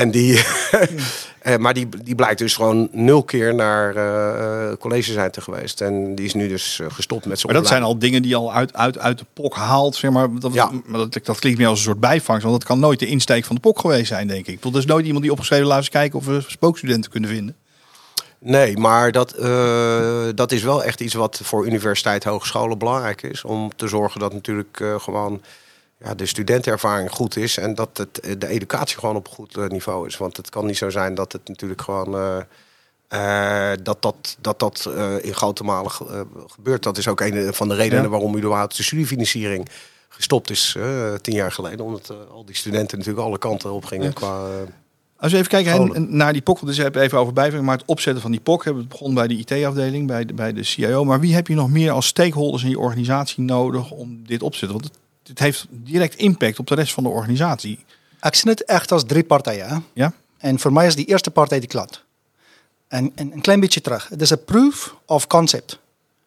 En 0.00 0.10
die, 0.10 0.42
Eh, 1.44 1.56
maar 1.56 1.74
die, 1.74 1.88
die 2.02 2.14
blijkt 2.14 2.38
dus 2.38 2.54
gewoon 2.54 2.88
nul 2.92 3.22
keer 3.22 3.54
naar 3.54 3.96
eh, 3.96 4.76
college 4.76 5.12
zijn 5.12 5.30
te 5.30 5.40
geweest. 5.40 5.80
En 5.80 6.14
die 6.14 6.24
is 6.24 6.34
nu 6.34 6.48
dus 6.48 6.80
gestopt 6.88 7.26
met 7.26 7.38
zijn 7.38 7.52
Maar 7.52 7.60
dat 7.62 7.70
zijn 7.70 7.82
al 7.82 7.98
dingen 7.98 8.22
die 8.22 8.36
al 8.36 8.52
uit, 8.52 8.74
uit, 8.74 8.98
uit 8.98 9.18
de 9.18 9.26
pok 9.32 9.54
haalt, 9.54 9.96
zeg 9.96 10.10
maar. 10.10 10.38
Dat, 10.38 10.54
Ja. 10.54 10.70
maar 10.86 10.98
dat, 10.98 11.24
dat 11.24 11.38
klinkt 11.38 11.58
meer 11.58 11.68
als 11.68 11.78
een 11.78 11.84
soort 11.84 12.00
bijvangst, 12.00 12.44
want 12.44 12.58
dat 12.58 12.68
kan 12.68 12.78
nooit 12.78 12.98
de 12.98 13.06
insteek 13.06 13.44
van 13.44 13.54
de 13.54 13.60
pok 13.60 13.80
geweest 13.80 14.06
zijn, 14.06 14.26
denk 14.26 14.46
ik. 14.46 14.54
Bedoel, 14.54 14.72
Er 14.72 14.78
is 14.78 14.84
nooit 14.84 15.04
iemand 15.04 15.22
die 15.22 15.32
opgeschreven 15.32 15.66
laat 15.66 15.78
eens 15.78 15.88
kijken 15.88 16.18
of 16.18 16.26
we 16.26 16.44
spookstudenten 16.46 17.10
kunnen 17.10 17.30
vinden. 17.30 17.56
Nee, 18.38 18.76
maar 18.76 19.12
dat, 19.12 19.34
dat 20.34 20.52
is 20.52 20.62
wel 20.62 20.84
echt 20.84 21.00
iets 21.00 21.14
wat 21.14 21.40
voor 21.42 21.66
universiteit 21.66 22.24
hogescholen 22.24 22.78
belangrijk 22.78 23.22
is. 23.22 23.44
Om 23.44 23.70
te 23.76 23.88
zorgen 23.88 24.20
dat 24.20 24.32
natuurlijk 24.32 24.84
gewoon 24.98 25.40
ja, 26.04 26.14
de 26.14 26.26
studentenervaring 26.26 27.10
goed 27.10 27.36
is. 27.36 27.56
En 27.58 27.74
dat 27.74 27.96
het, 27.96 28.20
eh, 28.20 28.32
de 28.38 28.46
educatie 28.46 28.98
gewoon 28.98 29.16
op 29.16 29.26
een 29.26 29.32
goed 29.34 29.56
eh, 29.56 29.66
niveau 29.66 30.06
is. 30.06 30.16
Want 30.16 30.36
het 30.36 30.50
kan 30.50 30.66
niet 30.66 30.76
zo 30.76 30.90
zijn 30.90 31.14
dat 31.14 31.32
het 31.32 31.48
natuurlijk 31.48 31.82
gewoon... 31.82 32.16
eh, 33.08 33.72
dat 33.82 34.02
dat, 34.02 34.36
dat, 34.40 34.58
dat 34.58 34.90
in 35.22 35.34
grote 35.34 35.64
malen 35.64 35.90
ge- 35.90 36.26
gebeurt. 36.46 36.82
Dat 36.82 36.98
is 36.98 37.08
ook 37.08 37.20
een 37.20 37.54
van 37.54 37.68
de 37.68 37.74
redenen 37.74 38.02
Ja. 38.02 38.08
waarom 38.08 38.36
überhaupt 38.36 38.76
de 38.76 38.82
studiefinanciering 38.82 39.68
gestopt 40.08 40.50
is 40.50 40.76
tien 41.20 41.34
jaar 41.34 41.52
geleden. 41.52 41.84
Omdat 41.84 42.12
al 42.30 42.44
die 42.44 42.54
studenten 42.56 42.98
natuurlijk 42.98 43.26
alle 43.26 43.38
kanten 43.38 43.72
op 43.72 43.84
gingen 43.84 44.12
qua... 44.12 44.48
Als 45.16 45.32
we 45.32 45.38
even 45.38 45.50
kijken 45.50 46.16
naar 46.16 46.32
die 46.32 46.42
POC, 46.42 46.66
dus 46.66 46.76
hebben 46.76 47.02
even 47.02 47.18
over 47.18 47.32
bijvangst, 47.32 47.66
maar 47.66 47.76
het 47.76 47.86
opzetten 47.86 48.22
van 48.22 48.30
die 48.30 48.40
POC 48.40 48.64
hebben 48.64 48.82
we 48.82 48.88
begonnen 48.88 49.14
bij 49.14 49.26
de 49.26 49.34
IT-afdeling, 49.36 50.06
bij 50.06 50.24
de, 50.24 50.34
bij 50.34 50.52
de 50.52 50.62
CIO. 50.62 51.04
Maar 51.04 51.20
wie 51.20 51.34
heb 51.34 51.46
je 51.48 51.54
nog 51.54 51.70
meer 51.70 51.90
als 51.90 52.06
stakeholders 52.06 52.62
in 52.62 52.68
je 52.68 52.78
organisatie 52.78 53.42
nodig 53.44 53.90
om 53.90 54.22
dit 54.26 54.42
op 54.42 54.52
te 54.52 54.58
zetten? 54.58 54.78
Want 54.80 54.90
het, 54.92 55.02
het 55.28 55.38
heeft 55.38 55.66
direct 55.70 56.14
impact 56.14 56.58
op 56.58 56.66
de 56.66 56.74
rest 56.74 56.92
van 56.92 57.02
de 57.02 57.08
organisatie. 57.08 57.84
Ik 58.20 58.34
zie 58.34 58.50
het 58.50 58.64
echt 58.64 58.92
als 58.92 59.04
drie 59.06 59.24
partijen. 59.24 59.68
Hè? 59.68 59.76
Ja? 59.92 60.12
En 60.38 60.58
voor 60.58 60.72
mij 60.72 60.86
is 60.86 60.94
die 60.96 61.04
eerste 61.06 61.30
partij 61.30 61.58
die 61.60 61.68
klant. 61.68 62.02
En, 62.88 63.12
en 63.14 63.32
een 63.32 63.40
klein 63.40 63.60
beetje 63.60 63.80
terug. 63.80 64.08
Het 64.08 64.22
is 64.22 64.30
een 64.30 64.44
proof 64.44 64.94
of 65.06 65.26
concept. 65.26 65.78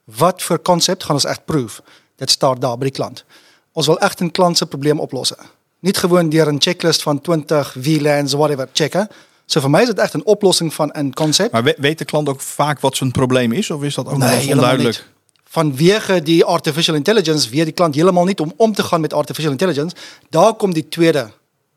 Wat 0.04 0.42
voor 0.42 0.62
concept 0.62 1.04
gaan 1.04 1.16
ons 1.16 1.26
echt 1.26 1.46
proof? 1.46 1.82
Dat 2.16 2.30
staat 2.30 2.62
daar 2.62 2.78
bij 2.78 2.88
die 2.88 2.96
klant. 2.96 3.26
Ons 3.72 3.86
wil 3.86 4.00
echt 4.00 4.20
een 4.20 4.32
klant 4.32 4.58
zijn 4.58 4.70
probleem 4.70 5.00
oplossen. 5.00 5.38
Niet 5.80 5.98
gewoon 5.98 6.30
door 6.30 6.48
een 6.48 6.62
checklist 6.62 7.02
van 7.02 7.22
20 7.22 7.76
VLANs, 7.80 8.34
whatever, 8.34 8.70
checken. 8.74 9.08
So 9.46 9.60
voor 9.62 9.70
mij 9.70 9.82
is 9.82 9.88
het 9.88 9.98
echt 10.00 10.14
een 10.14 10.26
oplossing 10.26 10.74
van 10.74 10.90
een 10.94 11.14
concept. 11.14 11.52
Maar 11.52 11.64
we- 11.64 11.76
weet 11.78 11.98
de 11.98 12.06
klant 12.06 12.30
ook 12.30 12.42
vaak 12.42 12.80
wat 12.80 12.96
zijn 12.98 13.12
probleem 13.12 13.52
is? 13.52 13.72
Of 13.72 13.84
is 13.84 13.96
dat 13.96 14.06
ook 14.08 14.18
nog 14.18 14.30
eens 14.30 14.38
helemaal 14.38 14.56
onduidelijk? 14.56 15.08
Vanwege 15.50 16.22
die 16.22 16.44
artificial 16.46 16.96
intelligence 16.96 17.50
weet 17.50 17.64
die 17.64 17.74
klant 17.74 17.96
helemaal 17.96 18.26
niet 18.26 18.40
om 18.40 18.54
om 18.58 18.74
te 18.74 18.84
gaan 18.84 19.02
met 19.02 19.14
artificial 19.14 19.52
intelligence. 19.52 19.96
Daar 20.30 20.54
komt 20.54 20.74
die 20.74 20.88
tweede 20.90 21.32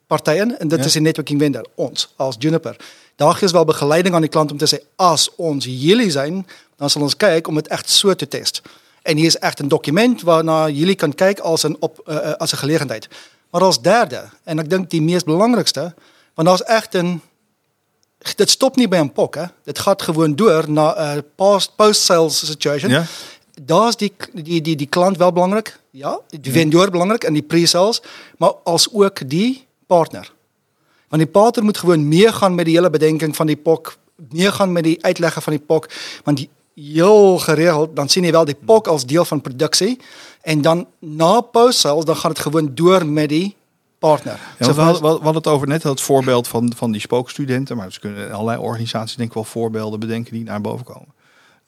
partij 0.06 0.36
in 0.36 0.58
en 0.58 0.68
dat 0.68 0.78
Ja. 0.78 0.84
is 0.84 0.94
een 0.94 1.02
networking 1.02 1.40
vendor, 1.40 1.66
ons 1.74 2.12
als 2.16 2.36
Juniper. 2.38 2.76
Daar 3.16 3.42
is 3.42 3.50
wel 3.52 3.64
begeleiding 3.64 4.14
aan 4.14 4.20
die 4.20 4.30
klant 4.30 4.50
om 4.52 4.58
te 4.58 4.66
zeggen, 4.66 4.88
als 4.96 5.30
ons 5.36 5.64
jullie 5.68 6.10
zijn, 6.10 6.46
dan 6.76 6.90
zal 6.90 7.02
ons 7.02 7.16
kijken 7.16 7.50
om 7.50 7.56
het 7.56 7.68
echt 7.68 7.90
zo 7.90 8.14
te 8.14 8.28
testen. 8.28 8.62
En 9.02 9.16
hier 9.16 9.26
is 9.26 9.36
echt 9.38 9.58
een 9.58 9.68
document 9.68 10.22
waarna 10.22 10.68
jullie 10.68 10.94
kan 10.94 11.14
kijken 11.14 11.44
als 11.44 11.62
een, 11.62 11.76
op, 11.80 12.00
eh, 12.06 12.16
eh, 12.16 12.32
als 12.36 12.52
een 12.52 12.58
gelegenheid. 12.58 13.08
Maar 13.50 13.60
als 13.62 13.82
derde, 13.82 14.22
en 14.44 14.58
ik 14.58 14.70
denk 14.70 14.90
die 14.90 15.02
meest 15.02 15.24
belangrijkste, 15.24 15.94
want 16.34 16.48
is 16.48 16.62
echt 16.62 16.94
een 16.94 17.20
dit 18.36 18.50
stopt 18.50 18.76
niet 18.76 18.88
bij 18.88 19.00
een 19.00 19.12
POC. 19.12 19.34
Hè. 19.34 19.44
Dit 19.64 19.78
gaat 19.78 20.02
gewoon 20.02 20.36
door 20.36 20.70
naar 20.70 20.98
een 21.16 21.24
post- 21.36 21.76
post-sales 21.76 22.46
situation. 22.46 22.90
Ja? 22.90 23.04
Daar 23.66 23.88
is 23.88 23.96
die, 23.96 24.12
die, 24.32 24.60
die, 24.60 24.76
die 24.76 24.86
klant 24.86 25.16
wel 25.16 25.32
belangrijk. 25.32 25.80
Ja, 25.90 26.20
die 26.40 26.52
vendor 26.52 26.90
belangrijk 26.90 27.24
en 27.24 27.32
die 27.32 27.42
pre-sales. 27.42 28.02
Maar 28.38 28.52
als 28.64 28.92
ook 28.92 29.28
die 29.28 29.66
partner. 29.86 30.32
Want 31.08 31.22
die 31.22 31.30
partner 31.30 31.64
moet 31.64 31.78
gewoon 31.78 32.08
meegaan 32.08 32.54
met 32.54 32.64
die 32.64 32.74
hele 32.74 32.90
bedenking 32.90 33.36
van 33.36 33.46
die 33.46 33.56
POC. 33.56 33.96
Meegaan 34.30 34.72
met 34.72 34.84
die 34.84 35.04
uitleggen 35.04 35.42
van 35.42 35.52
die 35.52 35.62
POC. 35.62 35.90
Want 36.24 36.36
die 36.36 36.48
heel 36.74 37.38
geregeld, 37.38 37.96
dan 37.96 38.08
zien 38.08 38.24
je 38.24 38.32
wel 38.32 38.44
die 38.44 38.56
POC 38.64 38.86
als 38.86 39.06
deel 39.06 39.24
van 39.24 39.40
productie. 39.40 39.98
En 40.42 40.62
dan 40.62 40.86
na 40.98 41.40
post-sales, 41.40 42.04
dan 42.04 42.16
gaat 42.16 42.30
het 42.30 42.40
gewoon 42.40 42.70
door 42.74 43.06
met 43.06 43.28
die 43.28 43.56
partner. 43.98 44.38
Ja, 44.58 44.74
we, 44.74 44.80
hadden, 44.80 45.02
we 45.02 45.08
hadden 45.08 45.34
het 45.34 45.46
over 45.46 45.68
net 45.68 45.82
het 45.82 46.00
voorbeeld 46.00 46.48
van, 46.48 46.72
van 46.76 46.92
die 46.92 47.00
spookstudenten. 47.00 47.76
Maar 47.76 47.92
ze 47.92 48.00
kunnen 48.00 48.32
allerlei 48.32 48.58
organisaties 48.58 49.16
denk 49.16 49.28
ik 49.28 49.34
wel 49.34 49.44
voorbeelden 49.44 50.00
bedenken 50.00 50.32
die 50.32 50.44
naar 50.44 50.60
boven 50.60 50.84
komen. 50.84 51.08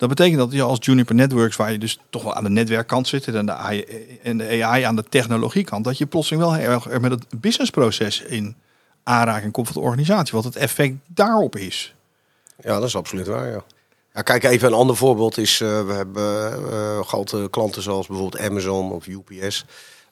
Dat 0.03 0.11
betekent 0.11 0.39
dat 0.39 0.53
je 0.53 0.63
als 0.63 0.79
Juniper 0.81 1.15
Networks, 1.15 1.57
waar 1.57 1.73
je 1.73 1.79
dus 1.79 1.99
toch 2.11 2.23
wel 2.23 2.35
aan 2.35 2.45
de 2.45 2.51
netwerkkant 2.51 3.09
zit 3.09 3.27
en 3.27 3.47
de, 3.47 3.53
AI, 3.53 3.85
en 4.23 4.39
de 4.39 4.65
AI 4.65 4.83
aan 4.83 4.97
de 4.97 5.05
technologiekant, 5.09 5.85
dat 5.85 5.99
je 5.99 6.07
plotseling 6.07 6.43
wel 6.43 6.55
heel 6.55 6.71
erg 6.71 6.91
er 6.91 7.01
met 7.01 7.11
het 7.11 7.41
businessproces 7.41 8.21
in 8.21 8.57
aanraking 9.03 9.53
komt 9.53 9.67
van 9.67 9.77
de 9.77 9.89
organisatie. 9.89 10.35
Wat 10.35 10.45
het 10.45 10.57
effect 10.57 10.95
daarop 11.07 11.57
is. 11.57 11.95
Ja, 12.63 12.75
dat 12.75 12.89
is 12.89 12.97
absoluut 12.97 13.27
waar, 13.27 13.65
ja. 14.13 14.23
kijk, 14.23 14.45
even 14.45 14.69
een 14.69 14.75
ander 14.75 14.97
voorbeeld 14.97 15.39
is... 15.39 15.61
eh, 15.61 15.87
we 15.87 15.93
hebben 15.93 16.53
eh, 16.73 17.01
grote 17.01 17.49
klanten 17.51 17.83
zoals 17.83 18.07
bijvoorbeeld 18.07 18.43
Amazon 18.43 18.93
of 18.93 19.07
UPS... 19.07 19.65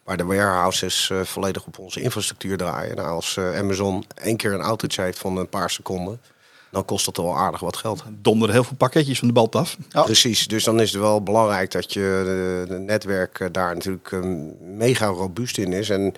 waar 0.05 0.17
de 0.17 0.25
warehouses 0.25 1.11
eh, 1.11 1.21
volledig 1.21 1.67
op 1.67 1.79
onze 1.79 2.01
infrastructuur 2.01 2.57
draaien. 2.57 2.97
Nou, 2.97 3.09
als 3.09 3.39
Amazon 3.39 4.05
één 4.15 4.37
keer 4.37 4.53
een 4.53 4.63
outage 4.63 5.03
heeft 5.03 5.19
van 5.19 5.37
een 5.37 5.49
paar 5.49 5.71
seconden... 5.71 6.21
dan 6.71 6.85
kost 6.85 7.05
dat 7.05 7.17
wel 7.17 7.37
aardig 7.37 7.61
wat 7.61 7.77
geld. 7.77 8.03
Donderen 8.09 8.55
heel 8.55 8.65
veel 8.65 8.77
pakketjes 8.77 9.19
van 9.19 9.29
de 9.29 9.35
band 9.35 9.55
af. 9.55 9.77
Precies, 9.89 10.49
dus 10.49 10.65
dan 10.65 10.81
is 10.81 10.93
het 10.93 11.01
wel 11.01 11.23
belangrijk 11.23 11.71
dat 11.71 11.93
je 11.93 12.23
de, 12.25 12.73
de 12.73 12.79
netwerk 12.79 13.41
eh, 13.41 13.49
daar 13.53 13.75
natuurlijk 13.75 14.13
eh, 14.13 14.21
mega 14.61 15.07
robuust 15.07 15.59
in 15.59 15.73
is. 15.73 15.91
En 15.91 16.15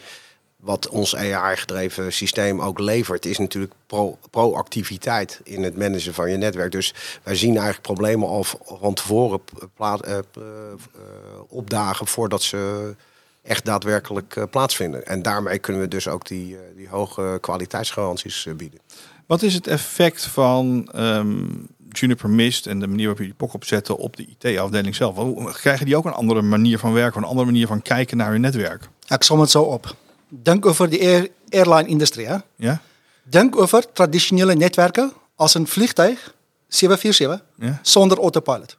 wat 0.56 0.88
ons 0.88 1.16
AI-gedreven 1.16 2.12
systeem 2.12 2.60
ook 2.60 2.78
levert, 2.78 3.26
is 3.26 3.38
natuurlijk 3.38 3.72
pro, 3.86 4.18
proactiviteit 4.30 5.40
in 5.44 5.62
het 5.62 5.76
managen 5.76 6.14
van 6.14 6.30
je 6.30 6.36
netwerk. 6.36 6.72
Dus 6.72 6.94
wij 7.22 7.36
zien 7.36 7.54
eigenlijk 7.54 7.82
problemen 7.82 8.28
al 8.28 8.44
van 8.64 8.94
tevoren 8.94 9.40
eh, 9.78 10.18
eh, 10.18 10.22
opdagen 11.48 12.06
voordat 12.06 12.42
ze 12.42 12.94
echt 13.42 13.64
daadwerkelijk 13.64 14.36
eh, 14.36 14.44
plaatsvinden. 14.50 15.06
En 15.06 15.22
daarmee 15.22 15.58
kunnen 15.58 15.82
we 15.82 15.88
dus 15.88 16.08
ook 16.08 16.26
die, 16.26 16.56
eh, 16.56 16.62
die 16.76 16.88
hoge 16.88 17.38
kwaliteitsgaranties 17.40 18.46
eh, 18.46 18.54
bieden. 18.54 18.80
Wat 19.26 19.42
is 19.42 19.54
het 19.54 19.66
effect 19.66 20.24
van 20.24 20.88
ehm, 20.92 21.44
Juniper 21.88 22.30
Mist 22.30 22.66
en 22.66 22.80
de 22.80 22.86
manier 22.86 23.02
waarop 23.06 23.18
jullie 23.18 23.34
POC 23.34 23.54
opzetten 23.54 23.96
op 23.96 24.16
de 24.16 24.26
IT-afdeling 24.38 24.94
zelf? 24.94 25.16
Hoe- 25.16 25.52
Krijgen 25.52 25.86
die 25.86 25.96
ook 25.96 26.04
een 26.04 26.12
andere 26.12 26.42
manier 26.42 26.78
van 26.78 26.92
werken, 26.92 27.22
een 27.22 27.28
andere 27.28 27.46
manier 27.46 27.66
van 27.66 27.82
kijken 27.82 28.16
naar 28.16 28.30
hun 28.30 28.40
netwerk? 28.40 28.88
Ik 29.08 29.22
som 29.22 29.40
het 29.40 29.50
zo 29.50 29.62
op. 29.62 29.96
Denk 30.28 30.66
over 30.66 30.90
de 30.90 31.00
air, 31.00 31.28
airline-industrie. 31.48 32.28
Ja? 32.56 32.80
Denk 33.22 33.56
over 33.56 33.92
traditionele 33.92 34.54
netwerken 34.54 35.12
als 35.34 35.54
een 35.54 35.66
vliegtuig 35.66 36.34
747 36.68 37.44
Ja? 37.66 37.78
zonder 37.82 38.18
autopilot. 38.18 38.76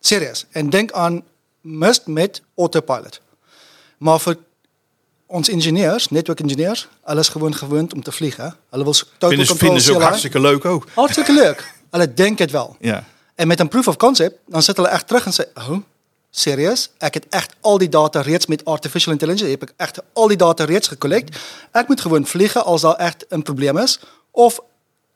Serieus. 0.00 0.46
En 0.50 0.70
denk 0.70 0.92
aan 0.92 1.22
Mist 1.60 2.06
met 2.06 2.42
autopilot. 2.56 3.20
Maar 3.98 4.20
voor 4.20 4.36
ons 5.32 5.48
ingenieurs, 5.48 6.08
network 6.08 6.40
engineers, 6.40 6.88
hulle 7.04 7.20
is 7.20 7.28
gewoon 7.28 7.54
gewend 7.54 7.92
om 7.94 8.02
te 8.02 8.12
vliegen. 8.12 8.56
Hulle 8.70 8.84
wil 8.84 8.94
Vinden, 9.18 9.46
ze- 9.46 9.56
vinden 9.56 9.80
ze 9.80 9.94
ook 9.94 10.02
hartstikke 10.02 10.40
leuk 10.40 10.64
ook. 10.64 10.86
Hartstikke 10.94 11.32
leuk. 11.32 11.74
Hulle 11.90 12.14
denken 12.14 12.44
het 12.44 12.50
wel. 12.52 12.76
Ja. 12.80 13.04
En 13.34 13.46
met 13.46 13.60
een 13.60 13.68
proof 13.68 13.88
of 13.88 13.96
concept, 13.96 14.38
dan 14.46 14.62
zitten 14.62 14.84
hulle 14.84 14.96
echt 14.96 15.06
terug 15.06 15.26
en 15.26 15.32
sê, 15.32 15.52
"Oh, 15.54 15.76
serieus? 16.30 16.90
Ek 16.98 17.14
het 17.14 17.26
echt 17.28 17.54
al 17.60 17.78
die 17.78 17.88
data 17.88 18.20
reeds 18.20 18.46
met 18.46 18.64
artificial 18.64 19.12
intelligence, 19.12 19.50
heb 19.50 19.62
ek 19.62 19.72
echt 19.76 19.98
al 20.12 20.28
die 20.28 20.36
data 20.36 20.64
reeds 20.64 20.88
gecollect. 20.88 21.36
Ek 21.70 21.88
moet 21.88 22.00
gewoon 22.00 22.26
vliegen 22.26 22.64
als 22.64 22.80
daar 22.80 22.94
echt 22.96 23.24
een 23.28 23.42
probleem 23.42 23.78
is 23.78 24.00
of 24.30 24.60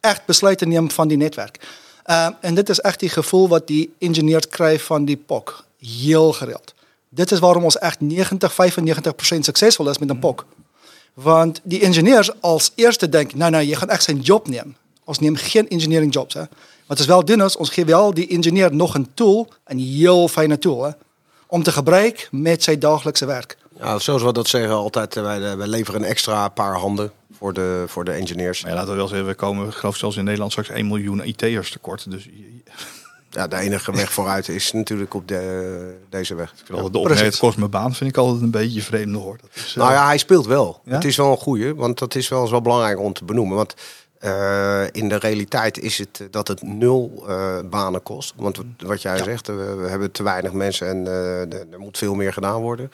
echt 0.00 0.24
besluiten 0.26 0.68
neem 0.68 0.90
van 0.90 1.08
die 1.08 1.16
netwerk. 1.16 1.58
Uh, 2.06 2.28
en 2.40 2.54
dit 2.54 2.68
is 2.68 2.80
echt 2.80 3.00
die 3.00 3.08
gevoel 3.08 3.48
wat 3.48 3.66
die 3.66 3.94
ingenieurs 3.98 4.48
krijgen 4.48 4.86
van 4.86 5.04
die 5.04 5.16
POC. 5.16 5.64
Heel 5.78 6.32
gereeld. 6.32 6.74
Dit 7.16 7.32
is 7.32 7.38
waarom 7.38 7.64
ons 7.64 7.78
echt 7.78 8.00
90, 8.00 8.52
95% 8.52 9.38
succesvol 9.38 9.90
is 9.90 9.98
met 9.98 10.10
een 10.10 10.18
POC. 10.18 10.46
Want 11.14 11.60
die 11.62 11.80
ingenieurs 11.80 12.40
als 12.40 12.72
eerste 12.74 13.08
denken, 13.08 13.38
nou 13.38 13.50
nou, 13.50 13.64
je 13.64 13.76
gaat 13.76 13.88
echt 13.88 14.02
zijn 14.02 14.20
job 14.20 14.48
nemen. 14.48 14.76
Ons 15.04 15.18
nemen 15.18 15.38
geen 15.38 15.68
engineering 15.68 16.14
jobs. 16.14 16.34
Hè. 16.34 16.42
Wat 16.86 16.98
is 16.98 17.06
wel 17.06 17.24
doen 17.24 17.42
is, 17.42 17.56
ons 17.56 17.68
geven 17.68 17.90
wel 17.90 18.14
die 18.14 18.26
ingenieur 18.26 18.74
nog 18.74 18.94
een 18.94 19.08
tool, 19.14 19.48
een 19.64 19.78
heel 19.78 20.28
fijne 20.28 20.58
tool, 20.58 20.82
hè, 20.84 20.90
om 21.46 21.62
te 21.62 21.72
gebruiken 21.72 22.28
met 22.30 22.62
zijn 22.62 22.78
dagelijkse 22.78 23.26
werk. 23.26 23.56
Ja, 23.78 23.98
zoals 23.98 24.22
we 24.22 24.32
dat 24.32 24.48
zeggen 24.48 24.74
altijd, 24.74 25.16
eh, 25.16 25.22
wij, 25.22 25.56
wij 25.56 25.66
leveren 25.66 26.02
een 26.02 26.08
extra 26.08 26.48
paar 26.48 26.74
handen 26.74 27.12
voor 27.38 27.52
de, 27.52 27.84
voor 27.86 28.04
de 28.04 28.12
engineers. 28.12 28.62
Maar 28.62 28.70
ja, 28.70 28.76
laten 28.76 28.92
we 28.92 28.96
wel 28.96 29.08
zeggen, 29.08 29.26
we 29.26 29.34
komen, 29.34 29.66
ik 29.66 29.74
geloof 29.74 29.96
zelfs 29.96 30.16
in 30.16 30.24
Nederland 30.24 30.50
straks 30.50 30.68
1 30.68 30.86
miljoen 30.86 31.26
IT'ers 31.26 31.70
tekort. 31.70 32.10
Dus 32.10 32.28
Ja, 33.36 33.46
de 33.48 33.56
enige 33.56 33.92
weg 33.92 34.12
vooruit 34.12 34.48
is 34.48 34.72
natuurlijk 34.72 35.14
op 35.14 35.28
de, 35.28 35.96
deze 36.08 36.34
weg. 36.34 36.50
ik 36.50 36.56
vind 36.56 36.70
altijd 36.70 36.92
de 36.92 36.98
opmerking, 36.98 37.26
het 37.30 37.38
kost 37.38 37.56
mijn 37.58 37.70
baan, 37.70 37.94
vind 37.94 38.10
ik 38.10 38.16
altijd 38.16 38.42
een 38.42 38.50
beetje 38.50 38.82
vreemd 38.82 39.16
hoor. 39.16 39.36
Dat 39.40 39.50
is, 39.54 39.70
eh, 39.70 39.76
Nou 39.76 39.92
ja, 39.92 40.06
hij 40.06 40.18
speelt 40.18 40.46
wel. 40.46 40.80
Ja? 40.84 40.94
Het 40.94 41.04
is 41.04 41.16
wel 41.16 41.30
een 41.30 41.36
goeie, 41.36 41.74
want 41.74 41.98
dat 41.98 42.14
is 42.14 42.28
wel 42.28 42.40
eens 42.40 42.50
wel 42.50 42.60
belangrijk 42.62 42.98
om 42.98 43.12
te 43.12 43.24
benoemen. 43.24 43.56
Want 43.56 43.74
eh, 44.18 44.84
in 44.92 45.08
de 45.08 45.16
realiteit 45.16 45.78
is 45.78 45.98
het 45.98 46.20
eh, 46.20 46.26
dat 46.30 46.48
het 46.48 46.62
nul 46.62 47.24
eh, 47.28 47.58
banen 47.70 48.02
kost. 48.02 48.32
Want 48.36 48.58
wat- 48.78 49.02
jij 49.02 49.18
zegt, 49.22 49.48
eh, 49.48 49.56
we, 49.56 49.74
we 49.74 49.88
hebben 49.88 50.10
te 50.12 50.22
weinig 50.22 50.52
mensen 50.52 50.88
en 50.88 51.06
eh, 51.06 51.40
er 51.72 51.78
moet 51.78 51.98
veel 51.98 52.14
meer 52.14 52.32
gedaan 52.32 52.60
worden. 52.60 52.90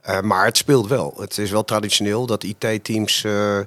Eh, 0.00 0.20
maar 0.20 0.44
het 0.44 0.56
speelt 0.56 0.86
wel. 0.88 1.14
Het 1.18 1.38
is 1.38 1.50
wel 1.50 1.64
traditioneel 1.64 2.26
dat 2.26 2.42
IT-teams 2.44 3.24
eh, 3.24 3.58
eh, 3.58 3.64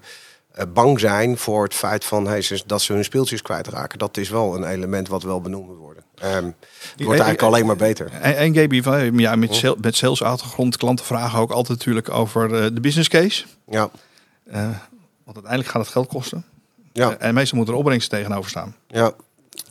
bang 0.73 0.99
zijn 0.99 1.37
voor 1.37 1.63
het 1.63 1.73
feit 1.73 2.05
van 2.05 2.27
hey, 2.27 2.61
dat 2.65 2.81
ze 2.81 2.93
hun 2.93 3.03
speeltjes 3.03 3.41
kwijtraken. 3.41 3.99
Dat 3.99 4.17
is 4.17 4.29
wel 4.29 4.55
een 4.55 4.63
element 4.63 5.07
wat 5.07 5.23
wel 5.23 5.41
benoemd 5.41 5.67
moet 5.67 5.77
worden. 5.77 6.03
Ehm, 6.15 6.45
het 6.45 6.53
wordt 6.95 7.09
eigenlijk 7.19 7.41
alleen 7.41 7.65
maar 7.65 7.75
beter. 7.75 8.11
En, 8.11 8.37
en 8.37 8.55
Gaby, 8.55 8.81
ja, 9.21 9.35
met, 9.35 9.55
sale- 9.55 9.75
met 9.81 9.95
sales 9.95 10.23
achtergrond, 10.23 10.77
klanten 10.77 11.05
vragen 11.05 11.39
ook 11.39 11.51
altijd 11.51 11.77
natuurlijk 11.77 12.09
over 12.09 12.55
eh, 12.55 12.63
de 12.73 12.79
business 12.81 13.09
case. 13.09 13.45
Ja, 13.69 13.89
Eh, 14.51 14.61
want 15.23 15.35
uiteindelijk 15.47 15.69
gaat 15.69 15.81
het 15.81 15.91
geld 15.91 16.07
kosten. 16.07 16.45
ja, 16.93 17.09
Eh, 17.17 17.27
en 17.27 17.33
meestal 17.33 17.57
moet 17.57 17.67
er 17.67 17.73
opbrengst 17.73 18.09
tegenover 18.09 18.49
staan. 18.49 18.75
ja, 18.87 19.11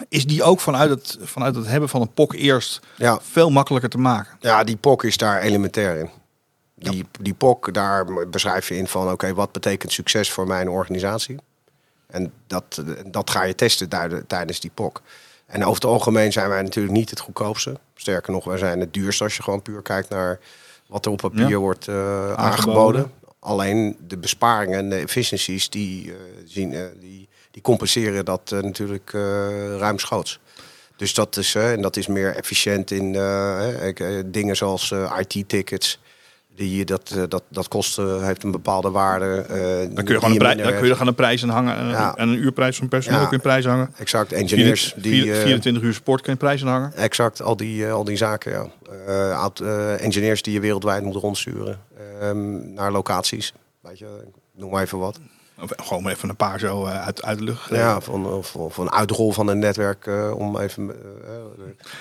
Is 0.09 0.27
die 0.27 0.43
ook 0.43 0.61
vanuit 0.61 0.91
het, 0.91 1.19
vanuit 1.23 1.55
het 1.55 1.67
hebben 1.67 1.89
van 1.89 2.01
een 2.01 2.13
POC 2.13 2.33
eerst 2.35 2.81
ja. 2.97 3.19
veel 3.23 3.51
makkelijker 3.51 3.91
te 3.91 3.99
maken? 3.99 4.37
Ja, 4.41 4.65
die 4.65 4.77
POC 4.77 5.05
is 5.05 5.17
daar 5.17 5.41
elementair 5.41 5.97
in. 5.99 6.11
Die, 6.79 7.07
die 7.21 7.35
POC, 7.35 7.75
daar 7.75 8.29
beschrijf 8.29 8.69
je 8.69 8.77
in 8.77 8.87
van... 8.89 9.11
oké, 9.11 9.35
wat 9.35 9.53
betekent 9.53 9.93
succes 9.93 10.33
voor 10.33 10.47
mijn 10.47 10.69
organisatie? 10.69 11.37
En 12.07 12.33
dat, 12.47 12.83
dat 13.07 13.31
ga 13.31 13.43
je 13.43 13.55
testen 13.55 13.89
tijden- 13.89 14.27
tijdens 14.27 14.61
die 14.61 14.71
POC. 14.75 15.03
En 15.47 15.63
over 15.63 15.75
het 15.75 15.85
algemeen 15.85 16.33
zijn 16.33 16.49
wij 16.49 16.63
natuurlijk 16.63 16.95
niet 16.97 17.11
het 17.11 17.21
goedkoopste. 17.21 17.79
Sterker 17.95 18.33
nog, 18.33 18.45
wij 18.45 18.59
zijn 18.59 18.81
het 18.81 18.93
duurste 18.95 19.25
als 19.25 19.37
je 19.37 19.43
gewoon 19.43 19.63
puur 19.63 19.83
kijkt 19.83 20.09
naar... 20.09 20.39
wat 20.87 21.05
er 21.07 21.11
op 21.13 21.19
papier 21.19 21.49
Ja. 21.49 21.57
wordt 21.57 21.89
eh, 21.89 21.95
Aangeboden. 21.95 22.37
aangeboden. 22.37 23.13
Alleen 23.39 23.97
de 24.07 24.17
besparingen 24.19 24.79
en 24.79 24.91
de 24.91 24.97
efficiencies... 24.97 25.71
die, 25.71 26.11
eh, 26.13 26.17
zien, 26.47 26.75
eh, 26.75 26.83
die, 27.01 27.29
die 27.51 27.63
compenseren 27.63 28.25
dat 28.25 28.51
natuurlijk 28.51 29.11
ruimschoots. 29.79 30.41
Dus 30.97 31.15
dat 31.15 31.37
is, 31.37 31.55
en 31.55 31.83
dat 31.83 31.97
is 31.97 32.07
meer 32.07 32.37
efficiënt 32.37 32.91
in 32.91 33.13
dingen 34.27 34.57
zoals 34.57 34.95
IT-tickets. 35.19 36.01
Die, 36.59 36.85
dat, 36.85 37.11
eh, 37.17 37.23
dat, 37.29 37.43
dat 37.49 37.69
kost, 37.69 37.99
eh, 37.99 38.23
heeft 38.23 38.43
een 38.43 38.51
bepaalde 38.51 38.91
waarde. 38.91 39.27
eh, 39.49 39.95
Dan 39.95 40.05
kun 40.05 40.15
je, 40.15 40.15
gewoon 40.15 40.31
een, 40.31 40.39
prij- 40.39 40.55
dan 40.55 40.65
kun 40.67 40.75
je 40.75 40.81
er 40.89 40.93
gewoon 40.93 41.07
een 41.07 41.15
prijs 41.15 41.43
aan 41.43 41.49
hangen. 41.49 41.77
En, 41.77 41.89
Ja. 41.89 42.13
een 42.17 42.35
uurprijs 42.35 42.77
van 42.77 42.89
personeel 42.89 43.21
Ja. 43.21 43.27
kun 43.27 43.37
je 43.37 43.43
prijs 43.43 43.65
hangen. 43.65 43.93
Exact, 43.99 44.33
engineers. 44.33 44.93
Die, 44.97 45.03
24, 45.13 45.37
eh, 45.37 45.43
24 45.43 45.83
uur 45.83 45.95
support 45.95 46.21
kun 46.23 46.33
je 46.33 46.39
prijs 46.39 46.63
aan 46.63 46.69
hangen. 46.69 46.93
exact, 46.97 47.43
al 47.43 47.57
die, 47.57 47.87
al 47.91 48.05
die 48.05 48.17
zaken. 48.17 48.53
Ja. 49.07 49.51
Eh, 49.61 50.01
engineers 50.05 50.43
die 50.43 50.53
je 50.53 50.61
wereldwijd 50.61 51.03
moet 51.03 51.15
rondsturen 51.17 51.81
ehm, 52.21 52.73
naar 52.75 52.93
locaties. 52.93 53.53
Weet 53.81 53.99
je, 53.99 54.07
noem 54.57 54.71
maar 54.71 54.83
even 54.83 54.99
wat. 54.99 55.19
Of 55.63 55.71
gewoon 55.77 56.09
even 56.09 56.29
een 56.29 56.37
paar 56.37 56.59
zo 56.59 56.85
uit, 56.85 57.23
uit 57.23 57.39
de 57.39 57.45
lucht. 57.45 57.71
Ja, 57.71 58.01
van, 58.01 58.27
of, 58.27 58.55
of 58.57 58.77
een 58.77 58.93
uitrol 58.93 59.33
van 59.33 59.49
een 59.49 59.59
netwerk 59.59 60.09
om 60.35 60.59
even. 60.59 60.91
eh, 60.91 61.31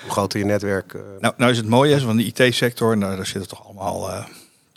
hoe 0.02 0.10
groter 0.10 0.38
je 0.38 0.44
netwerk. 0.44 0.92
Nou, 1.20 1.34
nou 1.36 1.50
is 1.50 1.56
het 1.56 1.68
mooie, 1.68 2.00
van 2.00 2.16
de 2.16 2.24
IT-sector, 2.24 2.92
en 2.92 3.00
daar, 3.00 3.16
daar 3.16 3.26
zit 3.26 3.40
het 3.40 3.48
toch 3.48 3.64
allemaal 3.64 4.10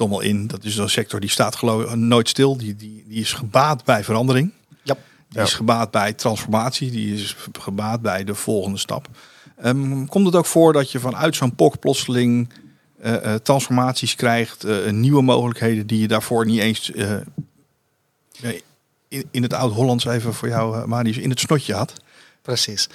wel 0.10 0.22
in. 0.22 0.48
Dat 0.48 0.64
is 0.64 0.78
een 0.78 0.90
sector 0.90 1.20
die 1.20 1.30
staat 1.30 1.56
geloof 1.56 1.96
nooit 1.96 2.30
stil. 2.30 2.58
Die, 2.58 2.76
die, 2.76 3.04
die 3.08 3.22
is 3.22 3.34
gebaat 3.34 3.84
bij 3.84 4.04
verandering. 4.04 4.52
Ja. 4.84 4.98
Die 5.30 5.42
is 5.42 5.54
gebaat 5.54 5.92
bij 5.92 6.14
transformatie. 6.14 6.92
Die 6.92 7.14
is 7.14 7.36
gebaat 7.60 8.02
bij 8.02 8.24
de 8.24 8.36
volgende 8.36 8.78
stap. 8.78 9.08
Ehm, 9.58 10.06
komt 10.06 10.26
het 10.26 10.36
ook 10.36 10.46
voor 10.46 10.74
dat 10.74 10.92
je 10.92 11.00
vanuit 11.00 11.36
zo'n 11.36 11.56
POC 11.56 11.80
plotseling 11.80 12.54
eh, 13.02 13.34
eh, 13.34 13.42
transformaties 13.42 14.16
krijgt, 14.16 14.64
eh, 14.64 14.92
nieuwe 14.92 15.22
mogelijkheden 15.22 15.88
die 15.88 16.00
je 16.00 16.08
daarvoor 16.08 16.46
niet 16.46 16.60
eens 16.60 16.92
in, 19.08 19.28
in 19.32 19.44
het 19.44 19.54
oud-Hollands 19.54 20.06
even 20.06 20.34
voor 20.34 20.48
jou, 20.48 20.88
Marius, 20.88 21.18
in 21.18 21.30
het 21.30 21.40
snotje 21.40 21.74
had? 21.74 21.94
Precies. 22.42 22.90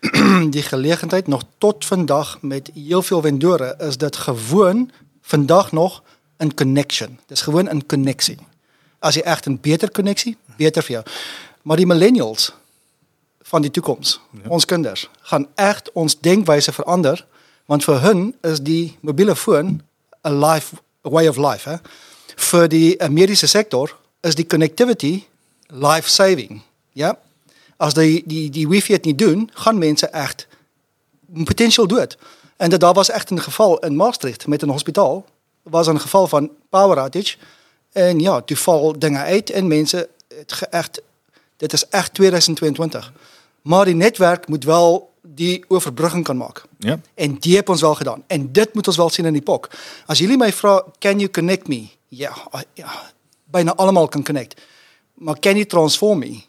Die 0.50 0.62
gelegenheid 0.62 1.26
nog 1.26 1.42
tot 1.58 1.84
vandaag 1.84 2.38
met 2.42 2.70
heel 2.74 3.02
veel 3.02 3.20
vendoren 3.20 3.78
is 3.78 3.96
dat 3.96 4.16
gewoon 4.16 4.90
vandaag 5.20 5.72
nog 5.72 6.02
een 6.40 6.54
connection. 6.54 7.18
Het 7.20 7.30
is 7.30 7.40
gewoon 7.40 7.68
een 7.68 7.86
connectie. 7.86 8.38
Als 8.98 9.14
je 9.14 9.22
echt 9.22 9.46
een 9.46 9.60
beter 9.60 9.90
connectie, 9.90 10.36
beter 10.56 10.82
voor 10.82 10.90
jou. 10.90 11.04
Maar 11.62 11.76
die 11.76 11.86
millennials 11.86 12.52
van 13.40 13.62
die 13.62 13.70
toekomst, 13.70 14.20
ons 14.46 14.64
kinders, 14.64 15.08
gaan 15.20 15.46
echt 15.54 15.92
ons 15.92 16.20
denkwijze 16.20 16.72
veranderen. 16.72 17.24
Want 17.64 17.84
voor 17.84 18.00
hun 18.00 18.36
is 18.40 18.60
die 18.60 18.96
mobiele 19.00 19.36
phone 19.36 19.76
een 20.20 20.38
life, 20.44 20.74
a 21.06 21.10
way 21.10 21.28
of 21.28 21.36
life. 21.36 21.68
Hè? 21.68 21.76
Voor 22.34 22.68
die 22.68 22.96
eh, 22.96 23.08
medische 23.08 23.46
sector 23.46 23.96
is 24.20 24.34
die 24.34 24.46
connectivity 24.46 25.24
life-saving. 25.66 26.62
Ja? 26.92 27.18
Als 27.76 27.94
die, 27.94 28.22
die, 28.26 28.50
die 28.50 28.68
wifi 28.68 28.92
het 28.92 29.04
niet 29.04 29.18
doen, 29.18 29.50
gaan 29.54 29.78
mensen 29.78 30.12
echt 30.12 30.46
potentieel 31.44 31.86
dood. 31.86 32.18
En 32.56 32.70
dat 32.70 32.94
was 32.94 33.10
echt 33.10 33.30
een 33.30 33.40
geval 33.40 33.78
in 33.78 33.96
Maastricht 33.96 34.46
met 34.46 34.62
een 34.62 34.68
hospitaal. 34.68 35.24
Was 35.70 35.86
een 35.86 36.00
geval 36.00 36.26
van 36.26 36.50
power 36.68 36.98
outage. 36.98 37.36
En 37.92 38.20
ja, 38.20 38.40
toen 38.40 38.56
vallen 38.56 38.98
dingen 38.98 39.20
uit 39.20 39.50
en 39.50 39.68
mensen, 39.68 40.06
het 40.34 40.68
echt, 40.70 41.02
dit 41.56 41.72
is 41.72 41.88
echt 41.88 42.14
2022. 42.14 43.12
Maar 43.62 43.84
die 43.84 43.94
netwerk 43.94 44.48
moet 44.48 44.64
wel 44.64 45.10
die 45.22 45.64
overbrugging 45.68 46.24
kan 46.24 46.36
maken. 46.36 46.62
Ja. 46.78 47.00
En 47.14 47.38
die 47.38 47.54
heeft 47.54 47.68
ons 47.68 47.80
wel 47.80 47.94
gedaan. 47.94 48.24
En 48.26 48.52
dit 48.52 48.74
moet 48.74 48.86
ons 48.86 48.96
wel 48.96 49.10
zien 49.10 49.26
in 49.26 49.32
die 49.32 49.42
POC. 49.42 49.70
Als 50.06 50.18
jullie 50.18 50.36
mij 50.36 50.52
vragen, 50.52 50.84
can 50.98 51.18
you 51.18 51.30
connect 51.30 51.68
me? 51.68 51.88
Ja, 52.08 52.36
ah, 52.50 52.60
ja 52.74 53.10
bijna 53.50 53.74
allemaal 53.74 54.08
kan 54.08 54.24
connect. 54.24 54.60
Maar 55.14 55.38
can 55.38 55.52
you 55.52 55.66
transform 55.66 56.18
me 56.18 56.40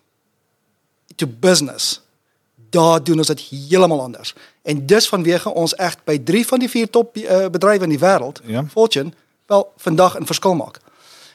to 1.15 1.27
business? 1.39 2.01
Daar 2.71 3.03
doen 3.03 3.17
ons 3.17 3.27
het 3.27 3.39
helemaal 3.39 4.01
anders. 4.01 4.34
En 4.62 4.86
dus 4.86 5.07
vanwege 5.07 5.53
ons 5.53 5.75
echt 5.75 6.03
bij 6.03 6.17
drie 6.19 6.47
van 6.47 6.60
die 6.60 6.69
vier 6.69 6.89
top 6.89 7.17
eh, 7.17 7.45
bedrijven 7.47 7.84
in 7.84 7.89
die 7.89 7.99
wereld, 7.99 8.41
Ja. 8.43 8.65
Fortune, 8.71 9.12
wel 9.45 9.73
vandaag 9.77 10.15
een 10.15 10.25
verschil 10.25 10.53
maken. 10.55 10.81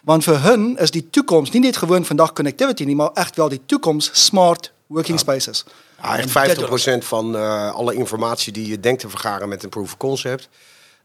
Want 0.02 0.24
voor 0.24 0.36
hun 0.38 0.76
is 0.78 0.90
die 0.90 1.10
toekomst 1.10 1.52
niet 1.52 1.62
net 1.62 1.76
gewoon 1.76 2.04
vandaag 2.04 2.32
connectivity, 2.32 2.84
nie, 2.84 2.96
maar 2.96 3.10
echt 3.14 3.36
wel 3.36 3.48
die 3.48 3.60
toekomst 3.66 4.16
smart 4.16 4.72
working 4.86 5.18
spaces. 5.18 5.64
Ja, 6.02 6.16
En 6.18 6.18
echt 6.34 6.58
dit- 6.58 7.00
50% 7.00 7.04
van 7.04 7.36
eh, 7.36 7.74
alle 7.74 7.94
informatie 7.94 8.52
die 8.52 8.68
je 8.68 8.80
denkt 8.80 9.00
te 9.00 9.08
vergaren 9.08 9.48
met 9.48 9.62
een 9.62 9.68
proof 9.68 9.84
of 9.84 9.96
concept, 9.96 10.48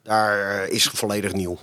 daar 0.03 0.61
eh, 0.63 0.73
is 0.73 0.83
volledig 0.93 1.33
nieuw. 1.33 1.57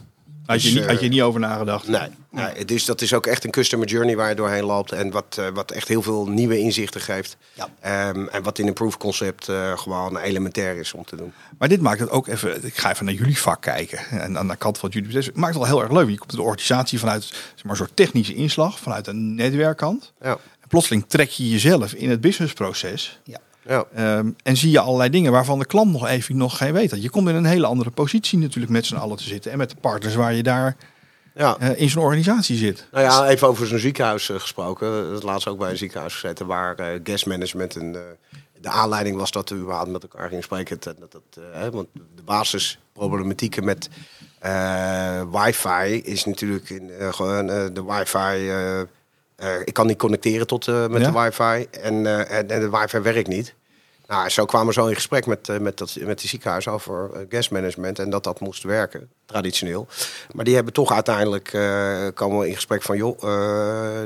Had 0.48 0.62
je, 0.62 0.68
Dus, 0.68 0.78
niet, 0.78 0.88
had 0.88 0.98
je 0.98 1.04
eh, 1.04 1.11
niet 1.12 1.22
over 1.22 1.40
nagedacht? 1.40 1.88
Nee, 1.88 2.08
nee 2.30 2.64
dus 2.64 2.84
dat 2.84 3.00
is 3.00 3.14
ook 3.14 3.26
echt 3.26 3.44
een 3.44 3.50
customer 3.50 3.87
journey 3.87 4.16
waar 4.16 4.28
je 4.28 4.34
doorheen 4.34 4.64
loopt. 4.64 4.92
En 4.92 5.11
wat, 5.11 5.37
eh, 5.38 5.48
wat 5.48 5.70
echt 5.70 5.88
heel 5.88 6.02
veel 6.02 6.26
nieuwe 6.26 6.58
inzichten 6.58 7.00
geeft. 7.00 7.37
Ja. 7.52 7.68
Ehm, 7.80 8.26
en 8.26 8.42
wat 8.42 8.58
in 8.58 8.66
een 8.66 8.72
proof 8.72 8.96
concept 8.96 9.48
eh, 9.48 9.78
gewoon 9.78 10.18
elementair 10.18 10.76
is 10.76 10.92
om 10.92 11.04
te 11.04 11.16
doen. 11.16 11.32
Maar 11.58 11.68
dit 11.68 11.80
maakt 11.80 12.00
het 12.00 12.11
ook 12.11 12.26
even. 12.26 12.64
Ik 12.64 12.76
ga 12.76 12.90
even 12.90 13.04
naar 13.04 13.14
jullie 13.14 13.38
vak 13.38 13.61
kijken. 13.61 13.98
En 14.11 14.38
aan 14.38 14.48
de 14.48 14.56
kant 14.56 14.78
van 14.78 14.90
jullie. 14.90 15.16
Het 15.16 15.37
maakt 15.37 15.54
het 15.54 15.62
wel 15.62 15.72
heel 15.72 15.82
erg 15.82 15.92
leuk. 15.92 16.08
Je 16.08 16.18
komt 16.18 16.30
de 16.30 16.42
organisatie 16.42 16.98
vanuit 16.98 17.24
zeg 17.24 17.62
maar, 17.62 17.72
een 17.72 17.78
soort 17.78 17.96
technische 17.96 18.34
inslag, 18.34 18.78
vanuit 18.78 19.06
een 19.06 19.34
netwerkkant. 19.34 20.12
Ja. 20.20 20.30
En 20.61 20.68
plotseling 20.68 21.04
trek 21.08 21.30
je 21.30 21.48
jezelf 21.48 21.92
in 21.92 22.11
het 22.11 22.20
businessproces. 22.20 23.18
Ja. 23.24 23.38
Ja. 23.68 23.85
Ehm, 23.94 24.31
en 24.42 24.57
zie 24.57 24.70
je 24.70 24.81
allerlei 24.81 25.11
dingen 25.11 25.33
waarvan 25.33 25.59
de 25.59 25.66
klant 25.66 25.92
nog 25.92 26.07
even 26.07 26.37
nog 26.37 26.57
geen 26.57 26.72
weet. 26.72 26.90
Dat 26.90 27.02
je 27.02 27.11
komt 27.11 27.28
in 27.28 27.35
een 27.35 27.44
hele 27.44 27.66
andere 27.66 27.90
positie 27.90 28.38
natuurlijk 28.38 28.72
met 28.72 28.87
z'n 28.87 28.96
allen 28.96 29.16
te 29.16 29.22
zitten. 29.22 29.52
En 29.52 29.59
met 29.59 29.70
de 29.70 29.76
partners 29.81 30.14
waar 30.14 30.35
je 30.35 30.42
daar 30.42 30.76
Ja. 31.35 31.57
eh, 31.59 31.81
in 31.81 31.90
zo'n 31.90 32.02
organisatie 32.02 32.57
zit. 32.57 32.87
Nou 32.92 33.04
ja, 33.04 33.26
even 33.28 33.48
over 33.48 33.66
zo'n 33.66 33.78
ziekenhuis 33.78 34.31
eh, 34.31 34.38
gesproken. 34.38 35.11
Dat 35.12 35.22
laatst 35.22 35.48
ook 35.48 35.59
bij 35.59 35.70
een 35.70 35.76
ziekenhuis 35.76 36.12
gezeten 36.14 36.46
waar 36.46 36.74
eh 36.74 37.00
guest 37.04 37.26
management 37.26 37.76
eh, 37.76 37.83
de 38.61 38.68
aanleiding 38.68 39.16
was 39.16 39.31
dat 39.31 39.48
we 39.48 39.54
überhaupt 39.57 39.90
met 39.90 40.02
elkaar 40.02 40.28
gingen 40.28 40.42
spreken. 40.42 40.76
Dat, 40.81 40.96
dat, 40.98 41.12
dat, 41.12 41.44
hè, 41.52 41.70
want 41.70 41.87
de 41.94 42.22
basisproblematieken 42.24 43.64
met 43.64 43.88
wifi 45.33 46.00
is 46.04 46.24
natuurlijk 46.24 46.70
in, 46.70 46.90
gewoon 47.11 47.46
de 47.46 47.85
wifi. 47.87 48.50
ik 49.64 49.74
kan 49.74 49.87
niet 49.87 49.98
connecteren 49.98 50.46
tot 50.46 50.66
met 50.66 51.00
Ja. 51.00 51.11
de 51.11 51.18
wifi 51.20 51.66
en, 51.70 52.07
en, 52.28 52.50
en 52.50 52.61
de 52.61 52.70
wifi 52.70 52.98
werkt 52.98 53.28
niet. 53.28 53.54
Nou, 54.09 54.29
zo 54.29 54.44
kwamen 54.44 54.66
we 54.66 54.73
zo 54.73 54.87
in 54.87 54.94
gesprek 54.94 55.27
met, 55.27 55.49
eh, 55.49 55.59
met, 55.59 55.79
dat, 55.79 55.97
met 56.01 56.18
die 56.18 56.29
ziekenhuis 56.29 56.68
over 56.68 57.11
eh, 57.12 57.21
guest 57.29 57.51
management 57.51 57.99
en 57.99 58.11
dat 58.11 58.25
dat 58.25 58.40
moest 58.40 58.62
werken, 58.62 59.11
traditioneel. 59.27 59.87
Maar 60.33 60.44
die 60.44 60.55
hebben 60.55 60.73
toch 60.73 60.92
uiteindelijk, 60.92 61.53
eh, 61.53 62.07
komen 62.14 62.38
we 62.38 62.49
in 62.49 62.55
gesprek 62.55 62.83
van, 62.83 62.97
joh, 62.97 63.21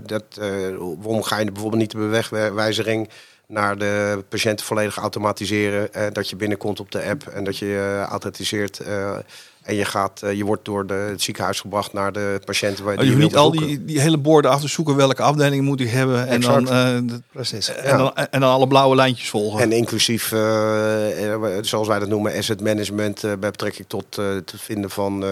dat, 0.07 0.25
eh, 0.41 0.77
waarom 0.79 1.23
ga 1.23 1.38
je 1.38 1.53
bijvoorbeeld 1.53 1.83
niet 1.83 1.91
de 1.91 1.99
bewegwijzering 1.99 3.09
naar 3.47 3.79
de 3.79 4.25
patiënt 4.29 4.62
volledig 4.62 4.97
automatiseren, 4.97 6.12
dat 6.12 6.31
je 6.31 6.37
binnenkomt 6.37 6.81
op 6.81 6.91
de 6.91 7.05
app 7.05 7.27
en 7.27 7.45
dat 7.45 7.59
je 7.59 8.05
authentiseert 8.09 8.81
eh, 8.81 9.19
en 9.62 9.75
je, 9.75 9.85
gaat, 9.85 10.22
eh, 10.22 10.33
je 10.33 10.44
wordt 10.44 10.64
door 10.64 10.87
de, 10.87 10.92
het 10.94 11.22
ziekenhuis 11.22 11.61
gebracht 11.61 11.92
naar 11.92 12.12
de 12.12 12.40
patiënt 12.44 12.79
waar 12.79 12.92
Oh, 12.94 13.01
die 13.01 13.09
je 13.11 13.16
je 13.16 13.22
hoeft 13.22 13.35
niet 13.35 13.42
al 13.44 13.51
die, 13.51 13.85
die 13.85 14.01
hele 14.01 14.18
borden 14.18 14.51
af 14.51 14.61
te 14.61 14.68
zoeken 14.68 14.96
welke 14.96 15.22
afdeling 15.22 15.64
moet 15.64 15.81
ik 15.81 15.90
hebben. 15.90 16.27
En 16.29 16.40
dan, 16.40 16.61
Exact. 16.68 17.11
eh, 17.11 17.16
Precies. 17.33 17.68
en, 17.75 17.98
dan, 17.98 18.14
en 18.14 18.40
dan 18.40 18.51
alle 18.51 18.66
blauwe 18.66 18.94
lijntjes 18.96 19.29
volgen. 19.31 19.61
En 19.61 19.72
inclusief, 19.72 20.33
eh, 20.33 21.38
zoals 21.61 21.88
wij 21.88 21.98
dat 21.98 22.09
noemen, 22.09 22.37
asset 22.37 22.61
management 22.61 23.25
eh, 23.25 23.31
bij 23.31 23.51
betrekking 23.51 23.88
tot 23.88 24.16
het 24.16 24.55
vinden 24.57 24.90
van 24.90 25.25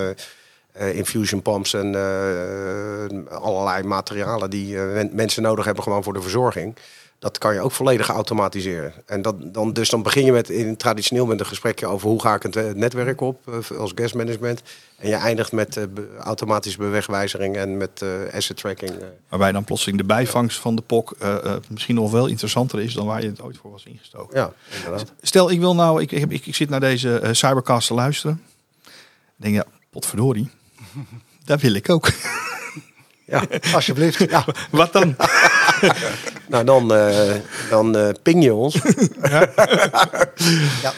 infusion 0.93 1.43
pumps 1.43 1.75
en 1.75 1.95
eh, 1.95 3.37
allerlei 3.43 3.83
materialen 3.83 4.51
die 4.51 4.77
men- 4.77 5.11
mensen 5.12 5.43
nodig 5.43 5.64
hebben 5.64 5.83
gewoon 5.85 6.03
voor 6.03 6.12
de 6.12 6.21
verzorging. 6.23 6.75
Dat 7.21 7.39
kan 7.39 7.55
je 7.55 7.61
ook 7.61 7.73
volledig 7.73 8.09
automatiseren. 8.09 8.93
En 9.07 9.23
dat, 9.23 9.55
dan, 9.55 9.73
dus 9.73 9.89
dan 9.89 10.03
begin 10.03 10.25
je 10.25 10.33
met 10.33 10.49
in, 10.51 10.77
traditioneel 10.77 11.27
met 11.27 11.41
een 11.41 11.47
gesprekje 11.47 11.87
over 11.87 12.09
hoe 12.09 12.21
ga 12.21 12.35
ik 12.35 12.43
het 12.43 12.57
eh, 12.57 12.73
netwerk 12.75 13.21
op 13.21 13.49
eh, 13.49 13.79
als 13.79 13.93
guest 13.95 14.15
management. 14.15 14.63
En 14.97 15.09
je 15.09 15.15
eindigt 15.15 15.53
met 15.53 15.77
eh, 15.77 15.85
automatische 16.19 16.79
bewegwijzering 16.79 17.57
en 17.57 17.77
met 17.77 18.05
asset 18.33 18.57
tracking. 18.57 18.93
Waarbij 19.29 19.53
dan 19.53 19.65
plotseling 19.65 19.99
de 19.99 20.05
bijvangst 20.05 20.59
van 20.59 20.77
de 20.77 20.83
POC 20.83 21.17
misschien 21.69 21.95
nog 21.95 22.11
wel 22.11 22.27
interessanter 22.27 22.81
is 22.81 22.95
dan 22.95 23.07
waar 23.07 23.23
je 23.23 23.29
het 23.29 23.43
ooit 23.43 23.57
voor 23.57 23.71
was 23.71 23.85
ingestoken. 23.85 24.39
Ja, 24.39 24.53
inderdaad. 24.77 25.13
Stel, 25.23 25.51
ik 25.51 25.61
wil 25.61 25.75
nou, 25.75 26.03
ik, 26.03 26.13
ik, 26.13 26.47
ik 26.47 26.55
zit 26.55 26.69
naar 26.69 26.81
deze 26.81 27.29
Cybercast 27.33 27.87
te 27.87 27.95
luisteren. 27.95 28.43
Ik 28.85 28.93
denk, 29.37 29.55
ja, 29.55 29.65
potverdorie. 29.91 30.51
Dat 31.45 31.61
wil 31.61 31.75
ik 31.75 31.91
ook. 31.91 32.11
Ja. 33.27 33.45
Alsjeblieft. 33.75 34.31
Ja. 34.31 34.45
Wat 34.71 34.93
dan? 34.93 35.17
Nou, 36.49 36.64
dan, 36.64 36.95
eh, 36.95 37.35
dan 37.71 37.97
eh, 37.97 38.09
ping 38.23 38.45
je 38.45 38.55
ons. 38.55 38.79
Ja. 40.83 40.93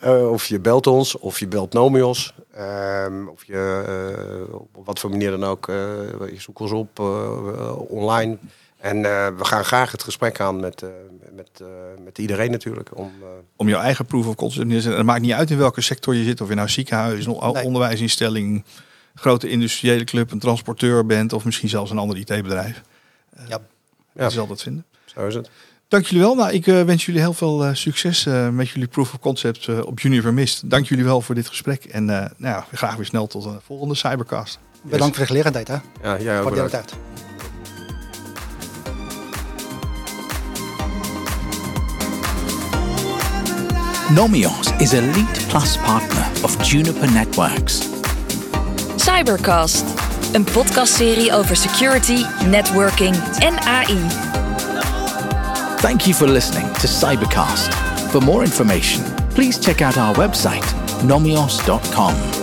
Eh, 0.00 0.30
of 0.30 0.46
je 0.46 0.60
belt 0.60 0.86
ons, 0.86 1.18
of 1.18 1.38
je 1.38 1.46
belt 1.48 1.72
Nomios. 1.72 2.34
Ehm, 2.54 3.26
of 3.28 3.44
je 3.44 3.82
eh, 4.48 4.54
op 4.72 4.86
wat 4.86 4.98
voor 4.98 5.10
manier 5.10 5.30
dan 5.30 5.44
ook, 5.44 5.68
eh, 5.68 5.74
je 6.32 6.40
zoekt 6.40 6.60
ons 6.60 6.70
op 6.72 6.98
eh, 6.98 7.90
online. 7.90 8.36
En 8.78 8.96
eh, 8.96 9.26
we 9.36 9.44
gaan 9.44 9.64
graag 9.64 9.92
het 9.92 10.02
gesprek 10.02 10.40
aan 10.40 10.60
met, 10.60 10.82
eh, 10.82 10.88
met, 11.34 11.48
eh, 11.60 11.66
met 12.04 12.18
iedereen 12.18 12.50
natuurlijk. 12.50 12.90
Om, 12.98 13.12
Om 13.56 13.68
jouw 13.68 13.80
eigen 13.80 14.06
proof 14.06 14.26
of 14.26 14.34
concept 14.34 14.66
neer 14.66 14.76
te 14.76 14.80
zetten. 14.82 14.98
Het 15.00 15.08
maakt 15.10 15.22
niet 15.22 15.32
uit 15.32 15.50
in 15.50 15.58
welke 15.58 15.80
sector 15.80 16.14
je 16.14 16.24
zit. 16.24 16.40
Of 16.40 16.48
je 16.48 16.54
nou 16.54 16.68
ziekenhuis, 16.68 17.26
Nee. 17.26 17.64
onderwijsinstelling, 17.64 18.64
grote 19.14 19.48
industriële 19.48 20.04
club, 20.04 20.30
een 20.30 20.38
transporteur 20.38 21.06
bent. 21.06 21.32
Of 21.32 21.44
misschien 21.44 21.68
zelfs 21.68 21.90
een 21.90 21.98
ander 21.98 22.16
IT-bedrijf. 22.16 22.82
Ja. 23.48 23.60
Ja, 24.14 24.22
Dat 24.22 24.30
is 24.32 24.38
altijd 24.38 24.62
vinden. 24.62 24.84
zo 25.04 25.26
is 25.26 25.34
het. 25.34 25.50
Dank 25.88 26.04
jullie 26.06 26.20
wel. 26.24 26.34
Nou, 26.34 26.52
ik 26.52 26.66
eh, 26.66 26.82
wens 26.82 27.06
jullie 27.06 27.20
heel 27.20 27.32
veel 27.34 27.64
eh, 27.64 27.74
succes 27.74 28.26
eh, 28.26 28.48
met 28.48 28.68
jullie 28.68 28.88
proof 28.88 29.12
of 29.12 29.18
concept 29.20 29.68
eh, 29.68 29.78
op 29.86 30.00
Junior 30.00 30.34
Mist. 30.34 30.70
Dank 30.70 30.86
jullie 30.86 31.04
wel 31.04 31.20
voor 31.20 31.34
dit 31.34 31.48
gesprek. 31.48 31.84
En 31.84 32.10
eh, 32.10 32.16
nou 32.36 32.54
ja, 32.54 32.66
graag 32.72 32.96
weer 32.96 33.04
snel 33.06 33.26
tot 33.26 33.44
een 33.44 33.60
volgende 33.66 33.94
Cybercast. 33.94 34.58
Bedankt 34.82 35.16
voor 35.16 35.24
de 35.26 35.30
gelegenheid. 35.30 35.68
Hè. 35.68 35.76
Ja, 36.02 36.20
jij 36.22 36.36
ook 36.36 36.42
Voor 36.42 36.54
de 36.56 36.62
bedankt. 36.62 36.88
tijd. 36.88 37.00
Nomios 44.14 44.70
is 44.78 44.92
a 44.94 45.00
Lead 45.00 45.46
Plus 45.48 45.76
partner 45.78 46.26
of 46.42 46.64
Juniper 46.70 47.12
Networks. 47.12 47.88
Cybercast, 48.96 49.84
een 50.32 50.44
podcastserie 50.44 51.32
over 51.32 51.56
security, 51.56 52.24
networking 52.50 53.14
en 53.38 53.58
AI. 53.58 54.08
Thank 55.76 56.00
you 56.00 56.14
for 56.14 56.28
listening 56.28 56.72
to 56.72 56.86
Cybercast. 56.86 57.74
For 58.10 58.22
more 58.22 58.44
information, 58.44 59.04
please 59.34 59.58
check 59.58 59.80
out 59.80 59.96
our 59.96 60.14
website, 60.14 60.74
nomios.com. 61.02 62.41